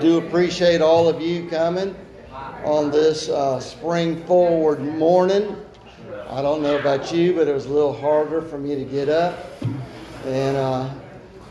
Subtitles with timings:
[0.00, 1.94] do appreciate all of you coming
[2.64, 5.54] on this uh, spring forward morning.
[6.30, 9.10] I don't know about you, but it was a little harder for me to get
[9.10, 9.38] up.
[10.24, 10.94] And uh,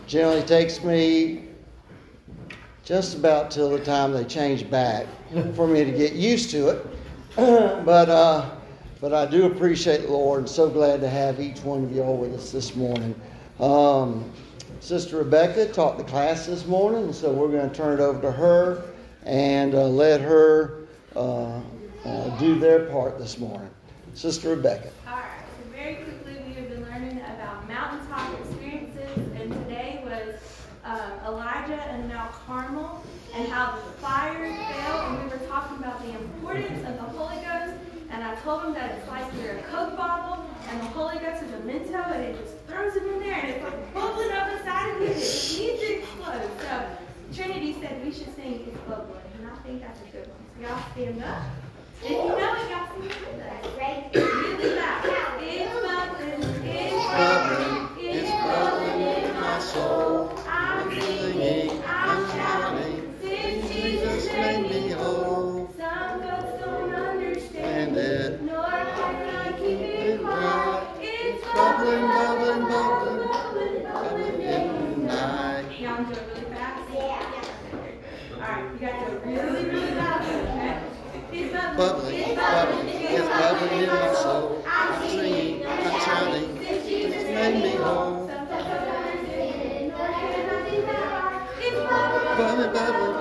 [0.07, 1.43] generally takes me
[2.83, 5.05] just about till the time they change back
[5.53, 6.87] for me to get used to it.
[7.85, 8.49] but uh,
[8.99, 12.01] but I do appreciate the Lord and so glad to have each one of you
[12.01, 13.13] all with us this morning.
[13.59, 14.31] Um,
[14.81, 18.31] Sister Rebecca taught the class this morning, so we're going to turn it over to
[18.31, 18.83] her
[19.23, 21.61] and uh, let her uh,
[22.03, 23.69] uh, do their part this morning.
[24.15, 24.89] Sister Rebecca.
[25.07, 30.41] All right, so very quickly, we have been learning about mountaintop experiences, and today was
[30.83, 33.03] um, Elijah and Mount Carmel
[33.35, 37.35] and how the fire fell, and we were talking about the importance of the Holy
[37.35, 37.75] Ghost,
[38.09, 41.43] and I told them that it's like you're a Coke bottle, and the Holy Ghost
[41.43, 44.47] is a Mentos, and it just throws them in there, and it's like bubbling up
[44.51, 46.49] inside of you, and it needs to explode.
[46.61, 46.71] So
[47.35, 50.39] Trinity said we should sing It's Bubbling, and I think that's a good one.
[50.55, 51.43] So y'all stand up.
[52.03, 53.63] If you know it, y'all sing it with us.
[54.15, 55.01] Really loud.
[55.43, 60.31] It's bubbling, it's bubbling, it's bubbling in my soul.
[60.47, 60.89] I'm
[78.81, 79.37] Bubbling,
[81.77, 84.63] bubbling, it's bubbling in my soul.
[84.65, 85.21] I'm I'm
[87.27, 88.27] made me I.
[91.59, 91.77] It's
[92.37, 93.15] bubbling, Bubbling.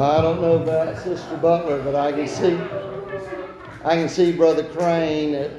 [0.00, 2.60] I don't know about Sister Butler, but I can see
[3.84, 5.50] I can see Brother Crane at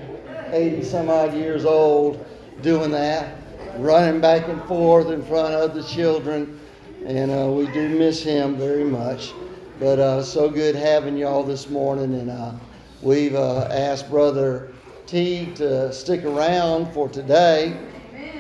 [0.54, 2.26] 80 some odd years old
[2.62, 3.41] doing that,
[3.78, 6.60] running back and forth in front of the children,
[7.06, 9.34] and uh, we do miss him very much.
[9.80, 12.54] But uh, so good having y'all this morning, and uh,
[13.02, 14.72] we've uh, asked Brother
[15.08, 17.78] T to stick around for today,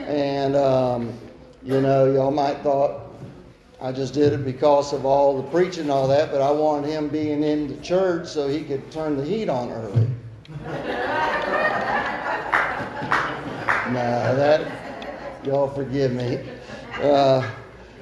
[0.08, 1.14] and um,
[1.64, 3.12] you know y'all might thought
[3.82, 6.92] I just did it because of all the preaching and all that, but I wanted
[6.92, 10.08] him being in the church so he could turn the heat on early.
[13.92, 14.91] no, that,
[15.44, 16.40] y'all forgive me.
[17.02, 17.50] Uh,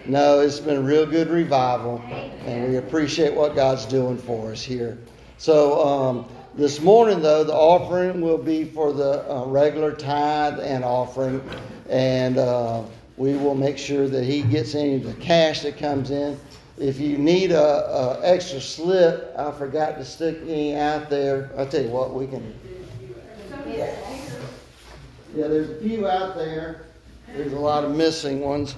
[0.05, 2.01] no, it's been a real good revival,
[2.45, 4.97] and we appreciate what God's doing for us here.
[5.37, 10.83] So, um, this morning, though, the offering will be for the uh, regular tithe and
[10.83, 11.41] offering,
[11.89, 12.83] and uh,
[13.17, 16.37] we will make sure that he gets any of the cash that comes in.
[16.77, 21.51] If you need a, a extra slip, I forgot to stick any out there.
[21.57, 22.53] I'll tell you what, we can.
[25.35, 26.88] Yeah, there's a few out there.
[27.33, 28.75] There's a lot of missing ones.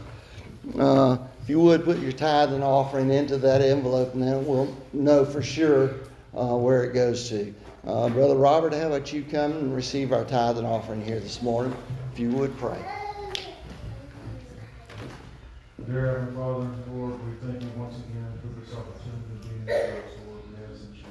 [0.78, 4.76] Uh, if you would put your tithe and offering into that envelope, and then we'll
[4.94, 5.96] know for sure
[6.36, 7.54] uh, where it goes to.
[7.88, 11.42] Uh, Brother Robert, how about you come and receive our tithe and offering here this
[11.42, 11.76] morning?
[12.14, 12.78] If you would pray.
[15.88, 19.68] Dear Heavenly Father, Lord, we thank you once again for this opportunity to be in
[19.68, 20.42] your house, Lord.
[20.48, 21.04] We ask that you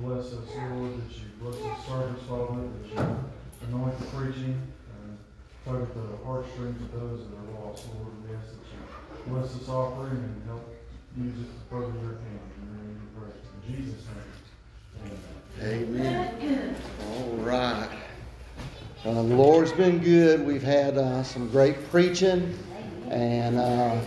[0.00, 4.60] bless us, Lord, that you bless the service, Father, that you anoint the preaching,
[5.64, 8.12] tug at the heartstrings of those that are lost, Lord.
[8.28, 10.68] We ask that you bless this offering and help
[11.16, 12.50] use it to further your kingdom.
[12.60, 13.34] In your name.
[13.66, 14.04] In Jesus'
[15.02, 15.18] name.
[15.62, 16.34] Amen.
[16.42, 16.76] Amen.
[17.12, 17.88] All right.
[19.04, 20.46] Uh, the Lord's been good.
[20.46, 22.58] We've had uh, some great preaching,
[23.10, 24.00] and uh,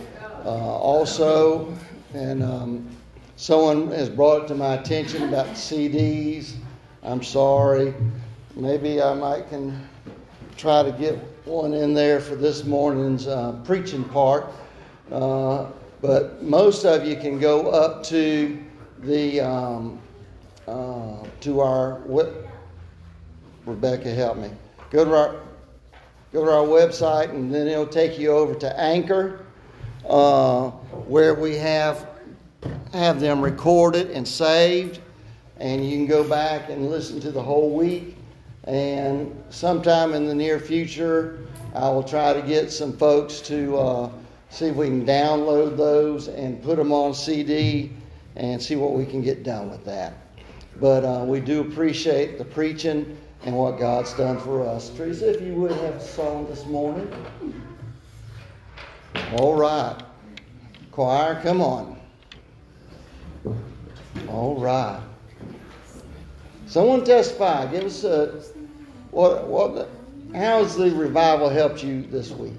[0.44, 1.76] uh, also,
[2.14, 2.88] and um,
[3.36, 6.54] someone has brought it to my attention about CDs.
[7.02, 7.94] I'm sorry.
[8.54, 9.88] Maybe I might can
[10.56, 14.52] try to get one in there for this morning's uh, preaching part.
[15.10, 15.66] Uh,
[16.02, 18.62] but most of you can go up to
[19.00, 19.98] the um,
[20.68, 22.30] uh, to our we-
[23.64, 24.50] Rebecca, help me.
[24.90, 25.36] Go to our
[26.34, 29.46] go to our website, and then it'll take you over to Anchor,
[30.06, 30.68] uh,
[31.08, 32.06] where we have
[32.92, 35.00] have them recorded and saved,
[35.56, 38.17] and you can go back and listen to the whole week.
[38.68, 41.38] And sometime in the near future,
[41.74, 44.10] I will try to get some folks to uh,
[44.50, 47.90] see if we can download those and put them on CD
[48.36, 50.12] and see what we can get done with that.
[50.78, 53.16] But uh, we do appreciate the preaching
[53.46, 54.90] and what God's done for us.
[54.90, 57.10] Teresa, if you would have a song this morning.
[59.38, 59.96] All right.
[60.92, 61.98] Choir, come on.
[64.28, 65.00] All right.
[66.66, 67.66] Someone testify.
[67.72, 68.42] Give us a
[69.10, 69.88] what what
[70.34, 72.54] how's the revival helped you this week?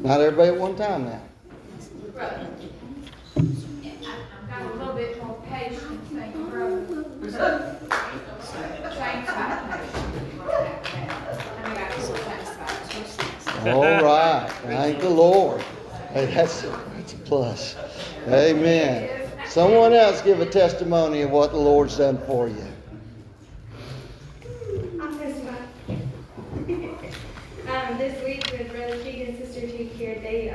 [0.00, 1.22] Not everybody at one time now.
[4.58, 5.36] A little bit more.
[13.66, 14.48] All right.
[14.62, 15.60] Thank the Lord.
[16.12, 17.74] Hey, that's, that's a plus.
[18.28, 19.28] Amen.
[19.48, 22.66] Someone else give a testimony of what the Lord's done for you.
[25.00, 26.10] I'm testifying.
[27.68, 30.50] um, this week with Brother Teague and Sister Teague here, they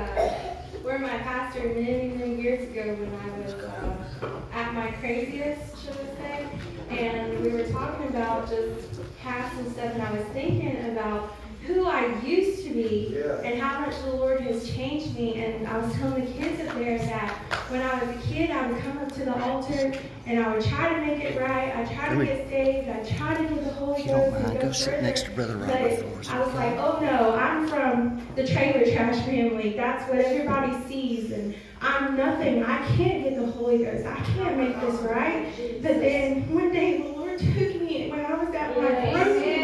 [1.02, 6.10] my pastor many, many years ago when I was uh, at my craziest, shall we
[6.22, 6.48] say.
[6.90, 11.34] And we were talking about just past and stuff, and I was thinking about
[11.68, 15.36] who I used to be and how much the Lord has changed me.
[15.44, 17.30] And I was telling the kids up there that
[17.70, 19.94] when I was a kid, I would come up to the altar
[20.26, 21.76] and I would try to make it right.
[21.76, 22.90] I tried to get saved.
[22.90, 25.02] I tried to get the Holy If you don't mind, go sit further.
[25.04, 26.58] next to Brother But Robert for us, I was okay?
[26.58, 29.74] like, oh no, I'm from the trailer trash family.
[29.76, 31.32] That's what everybody sees.
[31.32, 32.64] And I'm nothing.
[32.64, 34.06] I can't get the Holy Ghost.
[34.06, 35.48] I can't make this right.
[35.82, 39.61] But then one day the Lord took me when I was at my broken,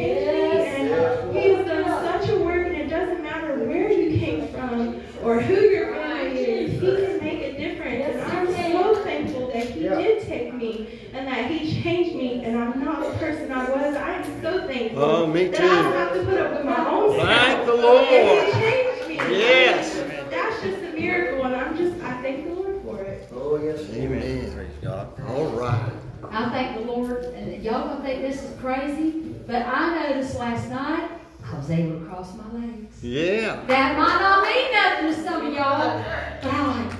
[0.00, 5.02] And He has done such a work, and it doesn't matter where you came from
[5.22, 6.80] or who your family is.
[6.80, 8.16] He can make a difference.
[8.16, 12.58] And I'm so thankful that He did take me and that He changed me, and
[12.58, 13.96] I'm not the person I was.
[13.96, 16.88] I am so thankful Oh, me that I don't have to put up with my
[16.88, 17.28] own stuff.
[17.28, 18.04] Thank the And Lord.
[18.06, 19.14] He changed me.
[19.38, 19.96] Yes.
[20.30, 23.28] That's just a miracle, and I'm just, I thank the Lord for it.
[23.32, 23.80] Oh, yes.
[23.94, 24.52] Amen.
[24.54, 25.08] Praise God.
[25.28, 25.92] All right.
[26.30, 30.68] I thank the Lord, and y'all gonna think this is crazy, but I noticed last
[30.70, 31.10] night
[31.44, 33.02] I was able to cross my legs.
[33.02, 33.60] Yeah.
[33.66, 36.04] That might not mean nothing to some of y'all,
[36.40, 36.96] but I'm like,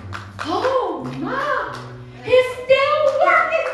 [0.47, 1.79] oh my,
[2.25, 3.69] it's still working.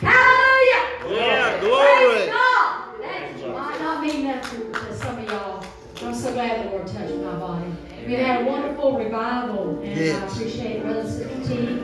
[0.00, 0.82] Hallelujah.
[1.16, 2.26] Yeah, Praise glory.
[2.26, 2.72] God.
[3.02, 5.64] That might not mean nothing to some of y'all.
[6.02, 7.66] I'm so glad the Lord touched my body.
[8.04, 10.32] We had a wonderful revival, and I Yes.
[10.34, 11.82] appreciate Brother Sister T.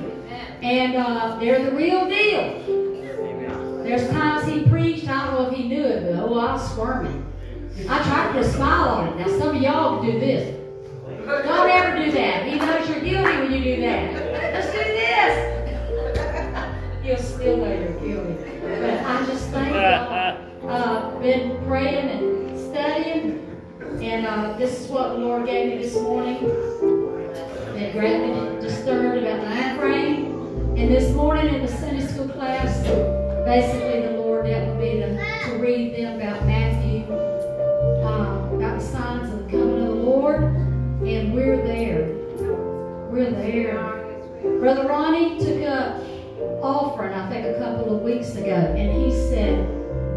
[0.62, 2.64] And uh, they're the real deal.
[3.88, 6.70] There's times he preached, I don't know if he knew it, but oh, I was
[6.73, 7.25] squirming.
[7.88, 9.17] I tried to smile on it.
[9.17, 10.55] Now, some of y'all can do this.
[11.25, 12.46] Don't ever do that.
[12.46, 14.12] He knows you're guilty when you do that.
[14.52, 15.35] Let's do this.
[17.02, 18.61] He'll still know you're guilty.
[18.61, 20.37] But I just thank God.
[20.69, 23.56] Uh, been praying and studying,
[24.02, 26.40] and uh, this is what the Lord gave me this morning.
[27.73, 30.76] Been greatly disturbed about my frame.
[30.76, 32.85] And this morning in the Sunday school class,
[33.49, 38.85] basically the Lord that with be to, to read them about Matthew, uh, about the
[38.85, 42.09] signs of the coming of the Lord, and we're there.
[43.11, 43.81] We're there.
[44.61, 45.99] Brother Ronnie took a
[46.62, 49.67] offering, I think, a couple of weeks ago, and he said,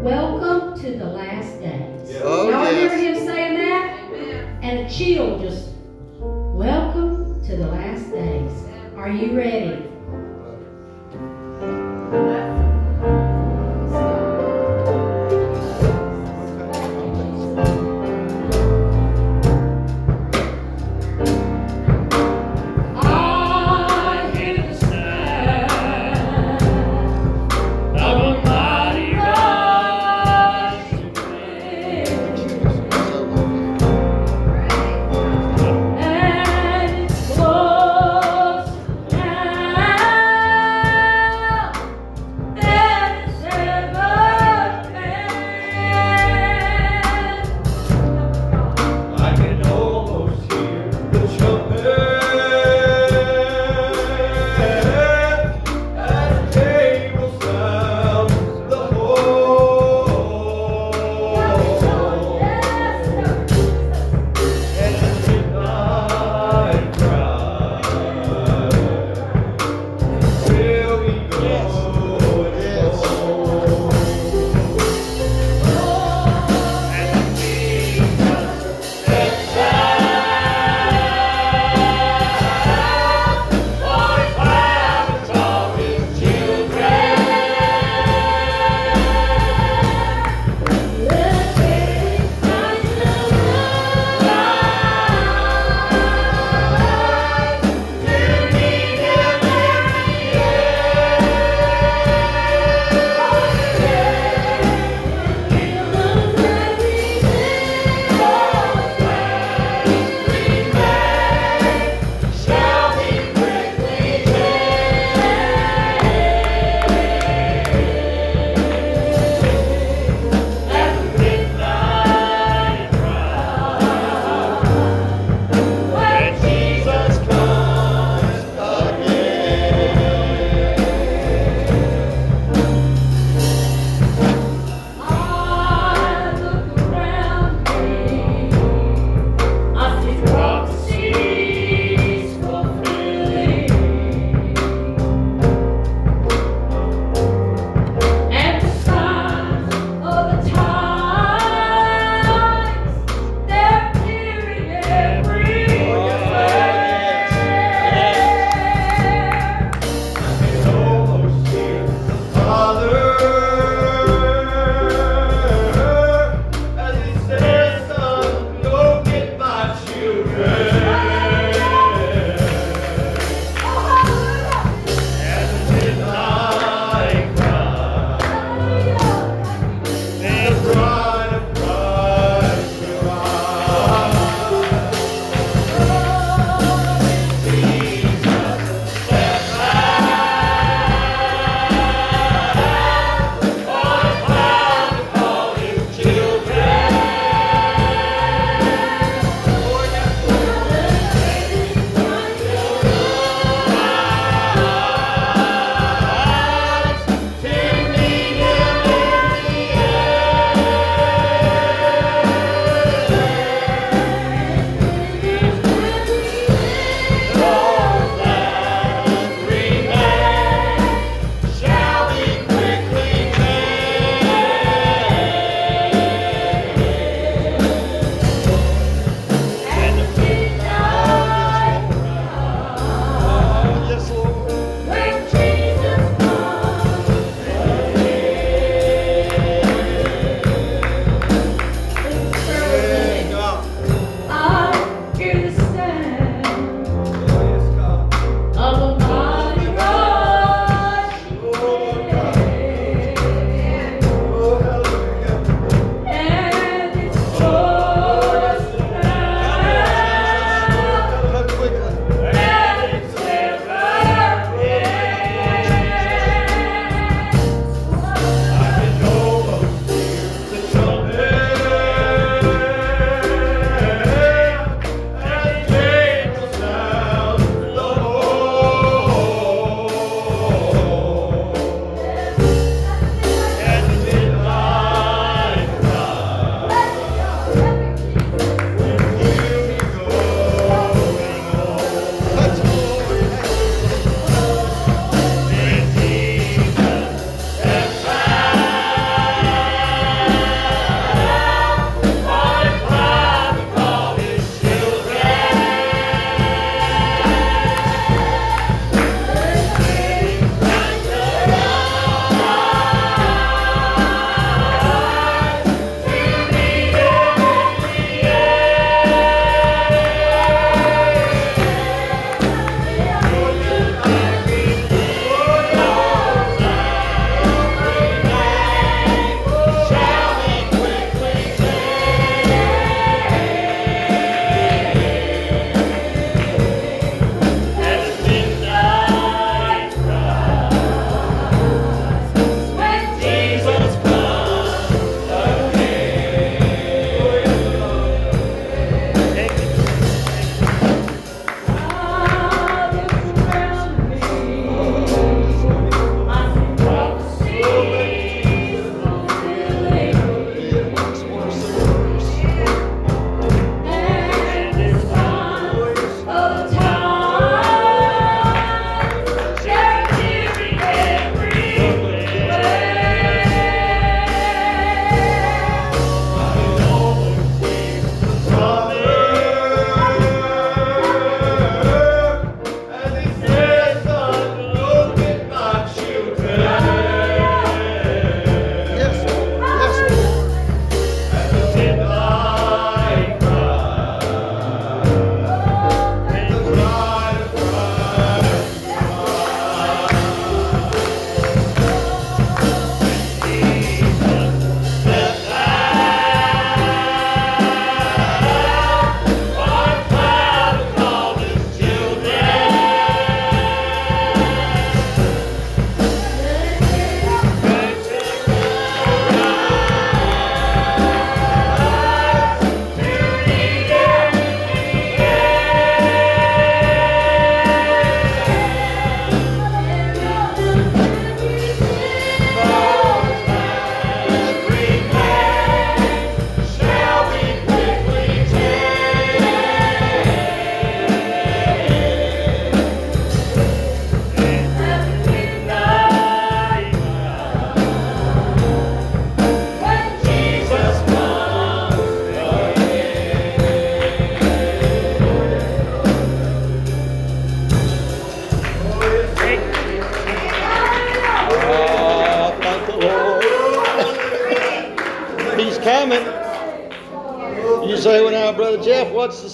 [0.02, 3.18] "Welcome to the last days." Oh, Y'all remember yes.
[3.18, 4.62] him saying that?
[4.62, 5.70] And a chill just,
[6.20, 8.52] "Welcome to the last days."
[8.94, 9.88] Are you ready?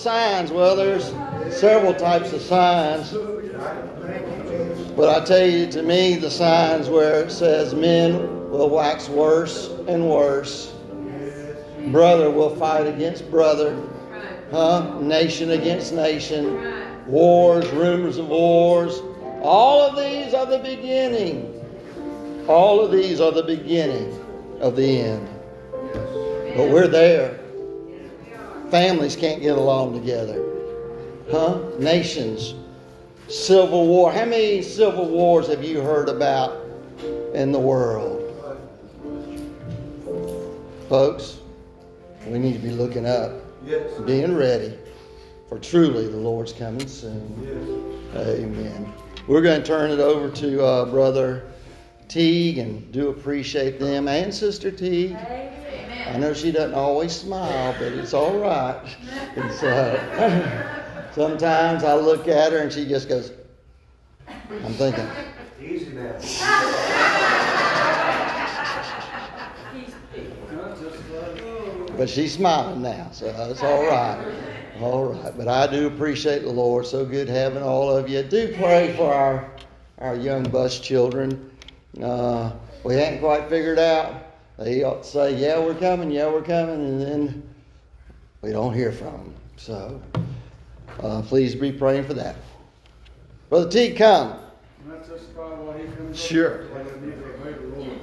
[0.09, 0.51] Signs?
[0.51, 1.13] Well, there's
[1.55, 3.13] several types of signs.
[4.97, 8.15] But I tell you, to me, the signs where it says men
[8.51, 10.73] will wax worse and worse,
[11.89, 13.77] brother will fight against brother,
[14.51, 14.99] huh?
[14.99, 19.03] Nation against nation, wars, rumors of wars.
[19.43, 21.55] All of these are the beginning.
[22.49, 24.19] All of these are the beginning
[24.63, 25.29] of the end.
[26.57, 27.28] But we're there.
[28.79, 30.41] Families can't get along together.
[31.33, 31.59] Huh?
[31.81, 32.55] Nations.
[33.27, 34.13] Civil war.
[34.13, 36.65] How many civil wars have you heard about
[37.35, 38.23] in the world?
[40.89, 41.39] Folks,
[42.29, 43.33] we need to be looking up,
[43.67, 43.91] Yes.
[44.07, 44.79] being ready,
[45.49, 48.01] for truly the Lord's coming soon.
[48.15, 48.93] Amen.
[49.27, 51.51] We're going to turn it over to uh, Brother
[52.07, 55.17] Teague and do appreciate them and Sister Teague.
[56.09, 58.81] I know she doesn't always smile, but it's all right.
[59.37, 63.33] It's, uh, sometimes I look at her and she just goes,
[64.27, 65.07] I'm thinking,
[65.61, 66.13] Easy now.
[71.97, 74.35] but she's smiling now, so it's all right.
[74.81, 75.37] All right.
[75.37, 76.87] But I do appreciate the Lord.
[76.87, 78.23] So good having all of you.
[78.23, 79.51] Do pray for our,
[79.99, 81.51] our young bus children.
[82.01, 82.53] Uh,
[82.85, 84.28] we hadn't quite figured out.
[84.59, 87.55] They ought say, Yeah, we're coming, yeah, we're coming, and then
[88.43, 89.35] we don't hear from them.
[89.57, 90.03] So
[91.01, 92.37] uh, please be praying for that.
[93.49, 94.33] Brother T, come.
[94.83, 96.29] Can I testify while he comes up?
[96.29, 96.65] Sure.
[96.75, 97.99] I need to obey the Lord.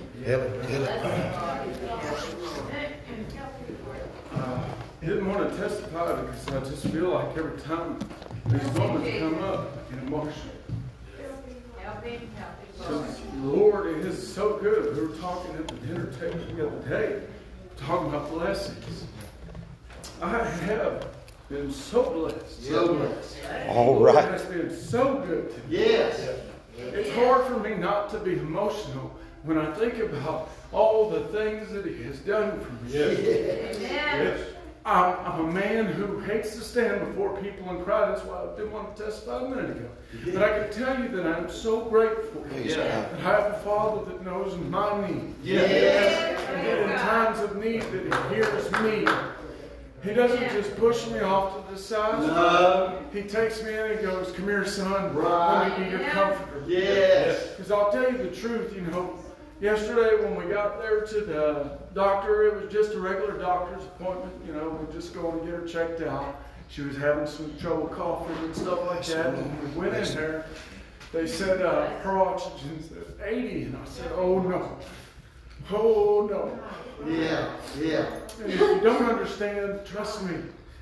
[4.34, 4.64] Uh,
[5.02, 8.00] didn't want to testify because I just feel like every time
[8.48, 10.56] these moments come up, I get emotional.
[12.78, 14.96] Because Lord it is so good.
[14.96, 17.22] We were talking at the dinner table the other day,
[17.78, 19.06] talking about blessings.
[20.22, 21.08] I have
[21.50, 22.64] been so blessed.
[22.64, 23.38] So blessed.
[23.70, 24.26] All The Lord right.
[24.32, 25.78] has been so good to me.
[25.80, 26.30] Yes.
[26.78, 31.72] It's hard for me not to be emotional when I think about all the things
[31.72, 32.92] that He has done for me.
[32.94, 33.80] Yes.
[33.80, 34.40] Yes.
[34.86, 38.06] I'm, I'm a man who hates to stand before people and cry.
[38.06, 39.90] That's why I didn't want to testify a minute ago.
[40.32, 42.76] But I can tell you that I'm so grateful yeah.
[42.76, 45.34] that I have a Father that knows my need.
[45.44, 46.40] Yes.
[46.50, 49.12] And that in times of need that He hears me.
[50.04, 52.20] He doesn't just push me off to the side.
[52.20, 53.04] No.
[53.12, 55.16] He takes me in and he goes, Come here, son.
[55.16, 56.64] Let me be your comforter.
[56.68, 57.56] Yes.
[57.56, 59.18] Because I'll tell you the truth, you know,
[59.60, 64.34] yesterday when we got there to the doctor, it was just a regular doctor's appointment.
[64.46, 66.42] You know, we just going to get her checked out.
[66.68, 69.34] She was having some trouble coughing and stuff like that.
[69.34, 70.46] And we went in there,
[71.14, 73.64] they said uh, her oxygen's at 80.
[73.64, 74.78] And I said, Oh no.
[75.72, 77.10] Oh no.
[77.10, 77.50] Yeah.
[77.80, 78.06] Yeah.
[78.44, 80.36] And if you don't understand, trust me,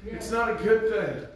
[0.06, 1.28] it's not a good thing.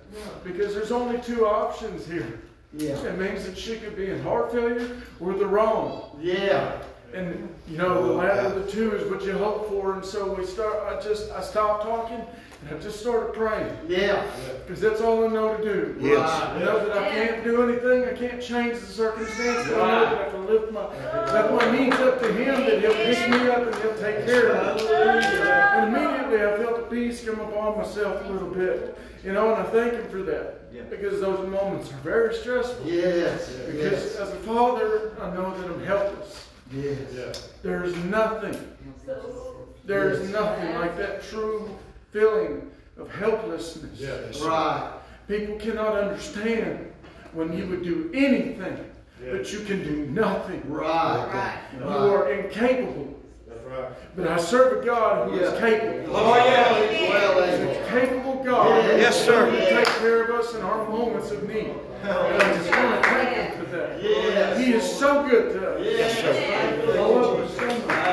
[0.43, 2.39] Because there's only two options here.
[2.73, 2.97] Yeah.
[3.03, 6.17] It means that she could be in heart failure or the wrong.
[6.21, 6.81] Yeah.
[7.17, 9.95] And you know, the oh, latter of the two is what you hope for.
[9.95, 10.83] And so we start.
[10.87, 12.21] I just I stopped talking
[12.61, 14.25] and I just started praying Yeah.
[14.65, 15.97] because that's all I know to do.
[15.99, 16.29] Yes.
[16.29, 18.05] I know that I can't do anything.
[18.05, 19.67] I can't change the circumstance.
[19.67, 20.85] But I know that I can lift my
[21.33, 22.65] lift my knees up to Him.
[22.65, 24.87] That He'll pick me up and He'll take care of me.
[24.87, 28.97] And immediately I felt a peace come upon myself a little bit.
[29.23, 30.53] You know, and I thank Him for that
[30.89, 32.85] because those moments are very stressful.
[32.85, 33.49] Yes.
[33.65, 36.46] Because as a father, I know that I'm helpless.
[36.71, 37.49] Yes.
[37.63, 38.57] There's nothing,
[39.85, 41.69] there's nothing like that true
[42.11, 44.01] feeling of helplessness.
[44.41, 44.91] Right.
[45.27, 46.91] People cannot understand
[47.33, 48.77] when you would do anything,
[49.29, 50.61] but you can do nothing.
[50.69, 51.29] Right.
[51.33, 51.59] right.
[51.77, 53.13] You are incapable.
[53.65, 53.91] Right.
[54.15, 55.59] But I serve a God who is Yeah.
[55.59, 56.15] capable.
[56.15, 57.09] Oh yeah.
[57.09, 57.83] Well, amen.
[57.83, 58.83] a capable God.
[58.97, 59.45] Yes, sir.
[59.49, 61.73] Who will take care of us in our moments of need.
[62.03, 64.01] And I just want to thank Him for that.
[64.01, 64.59] Yes.
[64.59, 65.81] He is so good to us.
[65.83, 66.33] Yes, sir.
[66.33, 68.07] I love Him so much.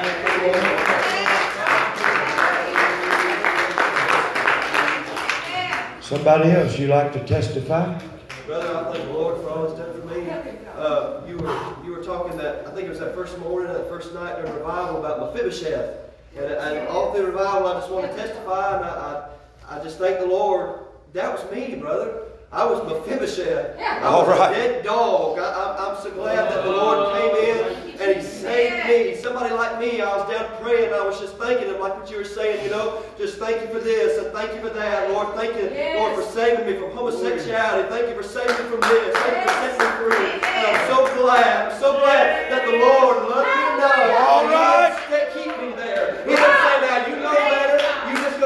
[6.03, 7.99] Somebody else, you like to testify?
[8.47, 10.29] Brother, I thank the Lord for all He's done for me.
[10.77, 13.89] Uh, you were you were talking that I think it was that first morning, that
[13.89, 15.97] first night during revival about Mephibosheth,
[16.37, 19.99] and, and all through revival, I just want to testify, and I, I I just
[19.99, 20.81] thank the Lord.
[21.15, 22.23] That was me, brother.
[22.55, 23.81] I was Mephibosheth.
[23.81, 24.53] I All was right.
[24.53, 25.41] a dead dog.
[25.41, 29.17] I, I, I'm so glad that the Lord came in and He saved me.
[29.21, 30.95] Somebody like me, I was down praying.
[30.95, 32.63] I was just thanking Him, like what you were saying.
[32.65, 35.35] You know, just thank you for this and thank you for that, Lord.
[35.35, 35.67] Thank you,
[35.99, 37.89] Lord, for saving me from homosexuality.
[37.91, 39.11] Thank you for saving me from this.
[39.19, 40.31] Thank you for setting me free.
[40.47, 41.73] And I'm so glad.
[41.75, 44.31] I'm so glad that the Lord loved me enough.
[44.31, 44.95] All right.
[44.95, 46.23] He didn't keep me there.
[46.23, 47.83] He didn't say, now you know better.
[47.83, 48.39] You're just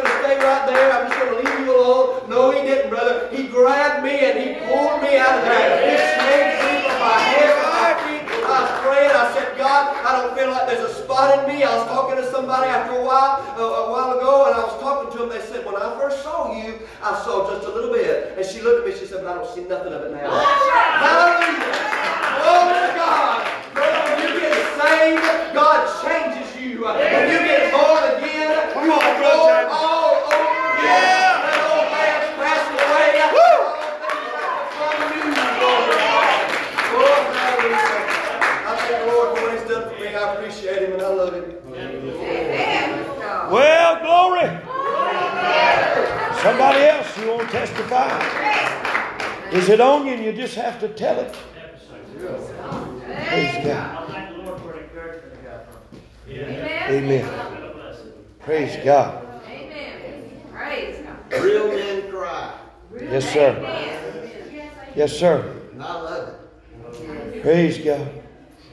[0.48, 0.92] right there.
[0.96, 1.17] I'm just
[3.58, 5.82] grabbed me and he pulled me out of there.
[5.82, 8.22] He changed me from my head to my feet.
[8.46, 9.10] I was praying.
[9.10, 11.64] I said, God, I don't feel like there's a spot in me.
[11.64, 14.78] I was talking to somebody after a while, a, a while ago, and I was
[14.80, 15.28] talking to them.
[15.30, 18.38] They said, when I first saw you, I saw just a little bit.
[18.38, 18.94] And she looked at me.
[18.98, 20.30] She said, but I don't see nothing of it now.
[20.30, 21.98] Hallelujah.
[22.38, 23.42] Glory to God.
[23.74, 26.86] When you get saved, God changes you.
[26.86, 28.54] When you get born again,
[28.86, 30.46] you are born all over
[30.78, 31.42] again.
[31.42, 33.18] That old man's passed away.
[33.18, 33.74] All
[34.06, 35.34] things are become new.
[35.58, 36.38] Glory to God.
[36.94, 38.06] Oh, hallelujah.
[38.66, 40.07] I thank the Lord for what He's done for me.
[40.18, 41.44] I appreciate Him and I love Him.
[41.74, 43.06] Amen.
[43.50, 44.48] Well, glory.
[46.42, 48.18] Somebody else, you want to testify?
[49.52, 51.34] Is it on you and you just have to tell it?
[53.28, 54.08] Praise God.
[54.08, 56.44] I thank the Lord for the encouragement I got from him.
[56.44, 56.92] Amen.
[56.92, 57.24] Amen.
[57.26, 58.12] What a blessing.
[58.40, 59.24] Praise God.
[59.46, 60.42] Amen.
[60.52, 61.42] Praise God.
[61.42, 62.58] Real men cry.
[63.00, 63.50] Yes, sir.
[64.94, 65.54] Yes, sir.
[65.72, 67.42] And I love it.
[67.42, 68.17] Praise God.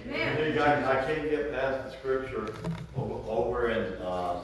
[0.06, 0.36] Amen.
[0.38, 2.54] Hey, guys, I can't get past the scripture
[2.96, 4.40] over, over in, uh,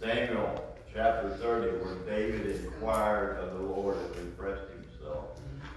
[0.00, 5.26] Samuel chapter thirty where David inquired of the Lord and refreshed himself.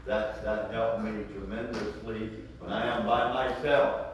[0.06, 2.32] That, that helped me tremendously.
[2.60, 4.08] When I am by myself,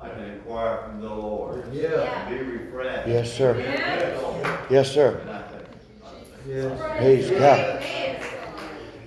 [0.00, 1.72] I can inquire from the Lord.
[1.74, 2.28] Yeah.
[2.28, 3.08] And be refreshed.
[3.08, 3.58] Yes, sir.
[3.58, 4.70] Yes.
[4.70, 5.18] Yes, sir.
[5.20, 5.64] And I think,
[6.46, 6.98] Yes.
[6.98, 7.84] Praise God.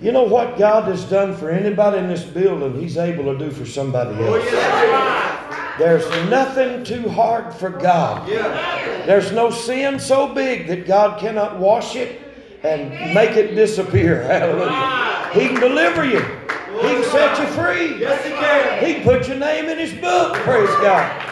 [0.00, 3.50] You know what God has done for anybody in this building, He's able to do
[3.50, 5.37] for somebody Oh, else.
[5.78, 6.04] Yes.
[6.04, 8.28] There's nothing too hard for God.
[8.28, 12.20] There's no sin so big that God cannot wash it
[12.62, 14.22] and make it disappear.
[14.24, 15.30] Hallelujah.
[15.32, 16.20] He can deliver you.
[16.20, 18.00] He can set you free.
[18.00, 18.84] Yes, He can.
[18.84, 20.34] He can put your name in His book.
[20.34, 21.28] Praise God.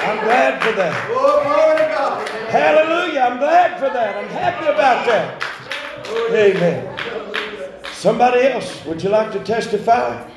[0.00, 1.08] I'm glad for that.
[1.10, 2.28] Oh, glory to God.
[2.50, 3.20] Hallelujah.
[3.20, 4.16] I'm glad for that.
[4.16, 5.42] I'm happy about that.
[6.30, 6.98] Amen.
[7.92, 10.30] Somebody else, would you like to testify?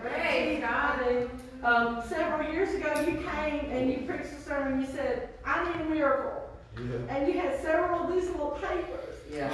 [0.00, 1.30] Praise God.
[1.66, 4.80] God, um, several years ago, you came and you preached a sermon.
[4.80, 9.14] You said, "I need a miracle," and you had several of these little papers.
[9.32, 9.52] Yeah.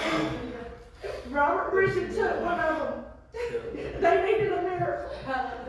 [1.31, 3.05] Robert Bridget took one of them.
[4.01, 5.11] they needed a miracle,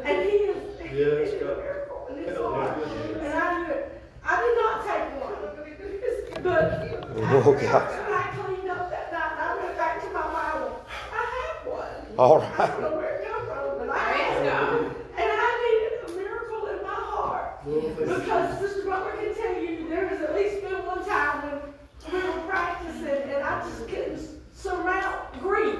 [0.03, 2.77] and he is he Yes, needed a miracle in his heart.
[2.77, 4.01] And I knew it.
[4.25, 6.63] I did not take one, but
[7.15, 8.11] Oh, after God.
[8.11, 10.85] I cleaned up that night, I went back to my Bible.
[11.11, 12.17] I have one.
[12.17, 12.59] All right.
[12.59, 14.81] I don't know where it come from, but I Praise have God.
[14.83, 14.95] one.
[15.17, 17.52] And I needed a miracle in my heart.
[17.65, 21.59] Because Sister Butler can tell you, there has at least been one time when
[22.21, 24.19] we were practicing and I just couldn't
[24.53, 25.79] surmount grief.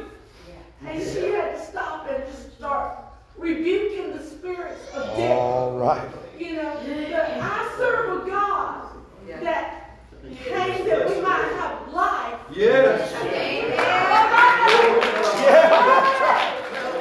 [0.86, 2.98] And she had to stop and just start
[3.38, 5.32] rebuking the spirits of death.
[5.38, 6.08] All right.
[6.38, 8.90] You know, but I serve a God
[9.42, 10.00] that
[10.44, 12.40] came that we might have life.
[12.54, 13.14] Yes.
[13.24, 13.70] Amen.
[15.44, 16.54] Yeah, that's right.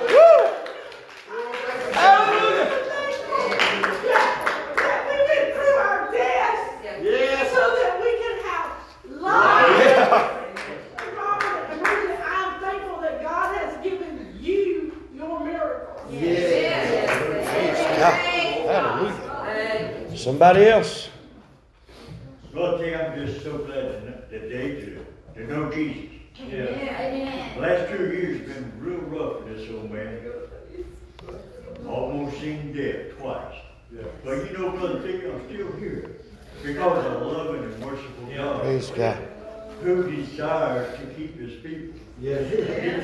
[0.08, 0.38] Woo!
[1.92, 2.66] Hallelujah.
[4.08, 4.32] That,
[4.76, 7.50] that we went through our death Yes.
[7.52, 8.68] so that we can have
[9.22, 9.70] life.
[10.98, 16.02] And Robert and Bridget, I'm thankful that God has given you your miracle.
[17.98, 18.14] God.
[19.02, 20.16] Hallelujah.
[20.16, 21.08] Somebody else.
[22.52, 24.86] Lord, Jay, I'm just so glad to kn- today to,
[25.34, 26.10] to know Jesus.
[26.40, 27.54] Amen.
[27.54, 30.20] The last two years have been real rough for this old man.
[31.88, 33.54] Almost seen death twice.
[34.24, 36.16] But you know, Brother Teague, I'm still here
[36.62, 39.16] because of a loving and merciful God Praise God.
[39.82, 41.94] who desires to keep his people.
[42.20, 42.50] Yes.
[42.50, 42.56] He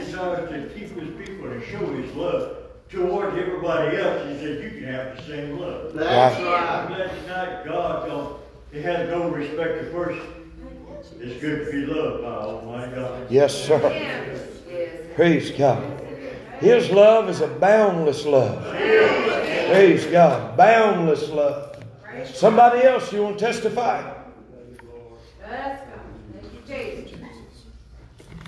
[0.05, 2.57] desires to keep his people and show his love
[2.89, 4.27] towards everybody else.
[4.29, 5.93] He said, you can have the same love.
[5.95, 6.87] That's I'm right.
[6.89, 8.37] glad tonight God don't,
[8.73, 10.23] he has no respect to person.
[11.21, 13.31] It's good to be loved by Almighty God.
[13.31, 13.79] Yes, sir.
[13.93, 14.41] Yes.
[14.71, 14.91] Yes.
[15.29, 16.01] Praise God.
[16.59, 18.65] His love is a boundless love.
[18.65, 20.57] Praise God.
[20.57, 21.85] Boundless love.
[22.25, 24.11] Somebody else, you want to testify?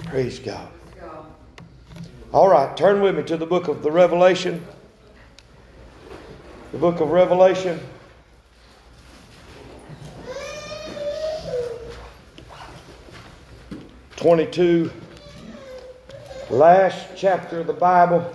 [0.04, 0.68] Praise God.
[2.32, 4.66] All right, turn with me to the book of the Revelation.
[6.72, 7.78] The book of Revelation.
[14.16, 14.90] Twenty-two,
[16.50, 18.34] last chapter of the Bible.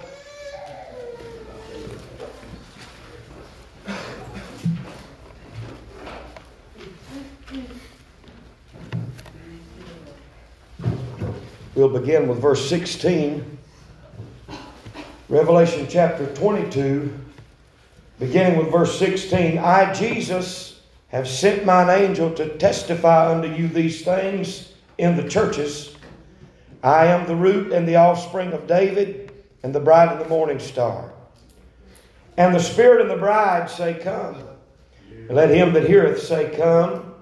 [11.76, 13.58] We'll begin with verse 16.
[15.28, 17.12] Revelation chapter 22,
[18.20, 19.58] beginning with verse 16.
[19.58, 25.95] I, Jesus, have sent mine angel to testify unto you these things in the churches.
[26.86, 29.32] I am the root and the offspring of David,
[29.64, 31.12] and the bride of the morning star.
[32.38, 34.38] And the Spirit and the bride say, Come.
[35.28, 37.16] Let him that heareth say, Come.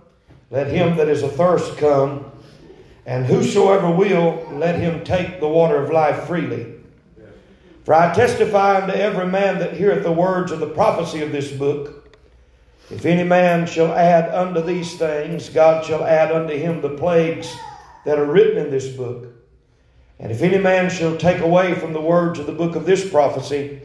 [0.52, 2.30] Let him that is athirst come.
[3.06, 6.74] And whosoever will, let him take the water of life freely.
[7.86, 11.52] For I testify unto every man that heareth the words of the prophecy of this
[11.52, 12.18] book.
[12.90, 17.54] If any man shall add unto these things, God shall add unto him the plagues
[18.06, 19.33] that are written in this book.
[20.20, 23.10] And if any man shall take away from the words of the book of this
[23.10, 23.82] prophecy,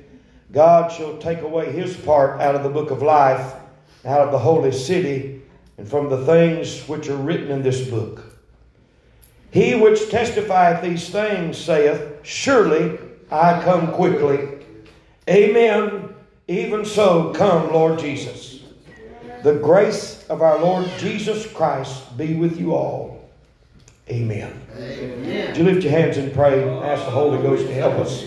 [0.53, 3.55] God shall take away his part out of the book of life,
[4.05, 5.43] out of the holy city,
[5.77, 8.25] and from the things which are written in this book.
[9.51, 12.99] He which testifieth these things saith, Surely
[13.31, 14.65] I come quickly.
[15.29, 16.15] Amen.
[16.47, 18.61] Even so, come, Lord Jesus.
[19.43, 23.18] The grace of our Lord Jesus Christ be with you all.
[24.11, 24.53] Amen.
[24.77, 25.47] Amen.
[25.49, 26.63] Would you lift your hands and pray?
[26.63, 28.25] Ask the Holy Ghost to help us.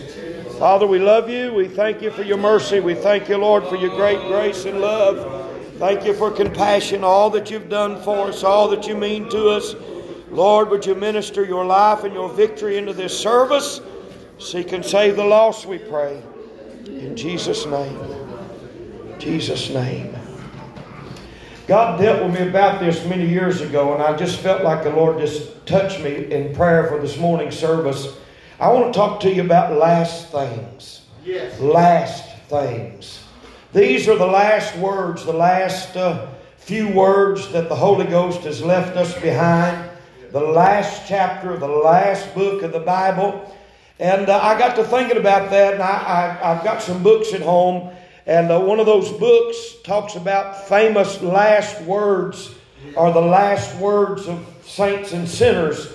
[0.60, 1.54] Father, we love you.
[1.54, 2.80] We thank you for your mercy.
[2.80, 5.50] We thank you, Lord, for your great grace and love.
[5.78, 9.50] Thank you for compassion, all that you've done for us, all that you mean to
[9.50, 9.74] us.
[10.30, 13.82] Lord, would you minister your life and your victory into this service?
[14.38, 16.22] Seek and save the lost, we pray.
[16.86, 18.00] In Jesus' name.
[19.18, 20.16] Jesus' name.
[21.72, 24.90] God dealt with me about this many years ago, and I just felt like the
[24.90, 28.18] Lord just touched me in prayer for this morning service.
[28.60, 31.06] I want to talk to you about last things.
[31.24, 31.58] Yes.
[31.62, 33.24] Last things.
[33.72, 38.62] These are the last words, the last uh, few words that the Holy Ghost has
[38.62, 39.90] left us behind
[40.34, 43.50] the last chapter of the last book of the Bible.
[43.98, 47.34] And uh, I got to thinking about that, and I, I, have got some books
[47.34, 47.96] at home.
[48.26, 52.54] And uh, one of those books talks about famous last words,
[52.96, 55.94] or the last words of saints and sinners.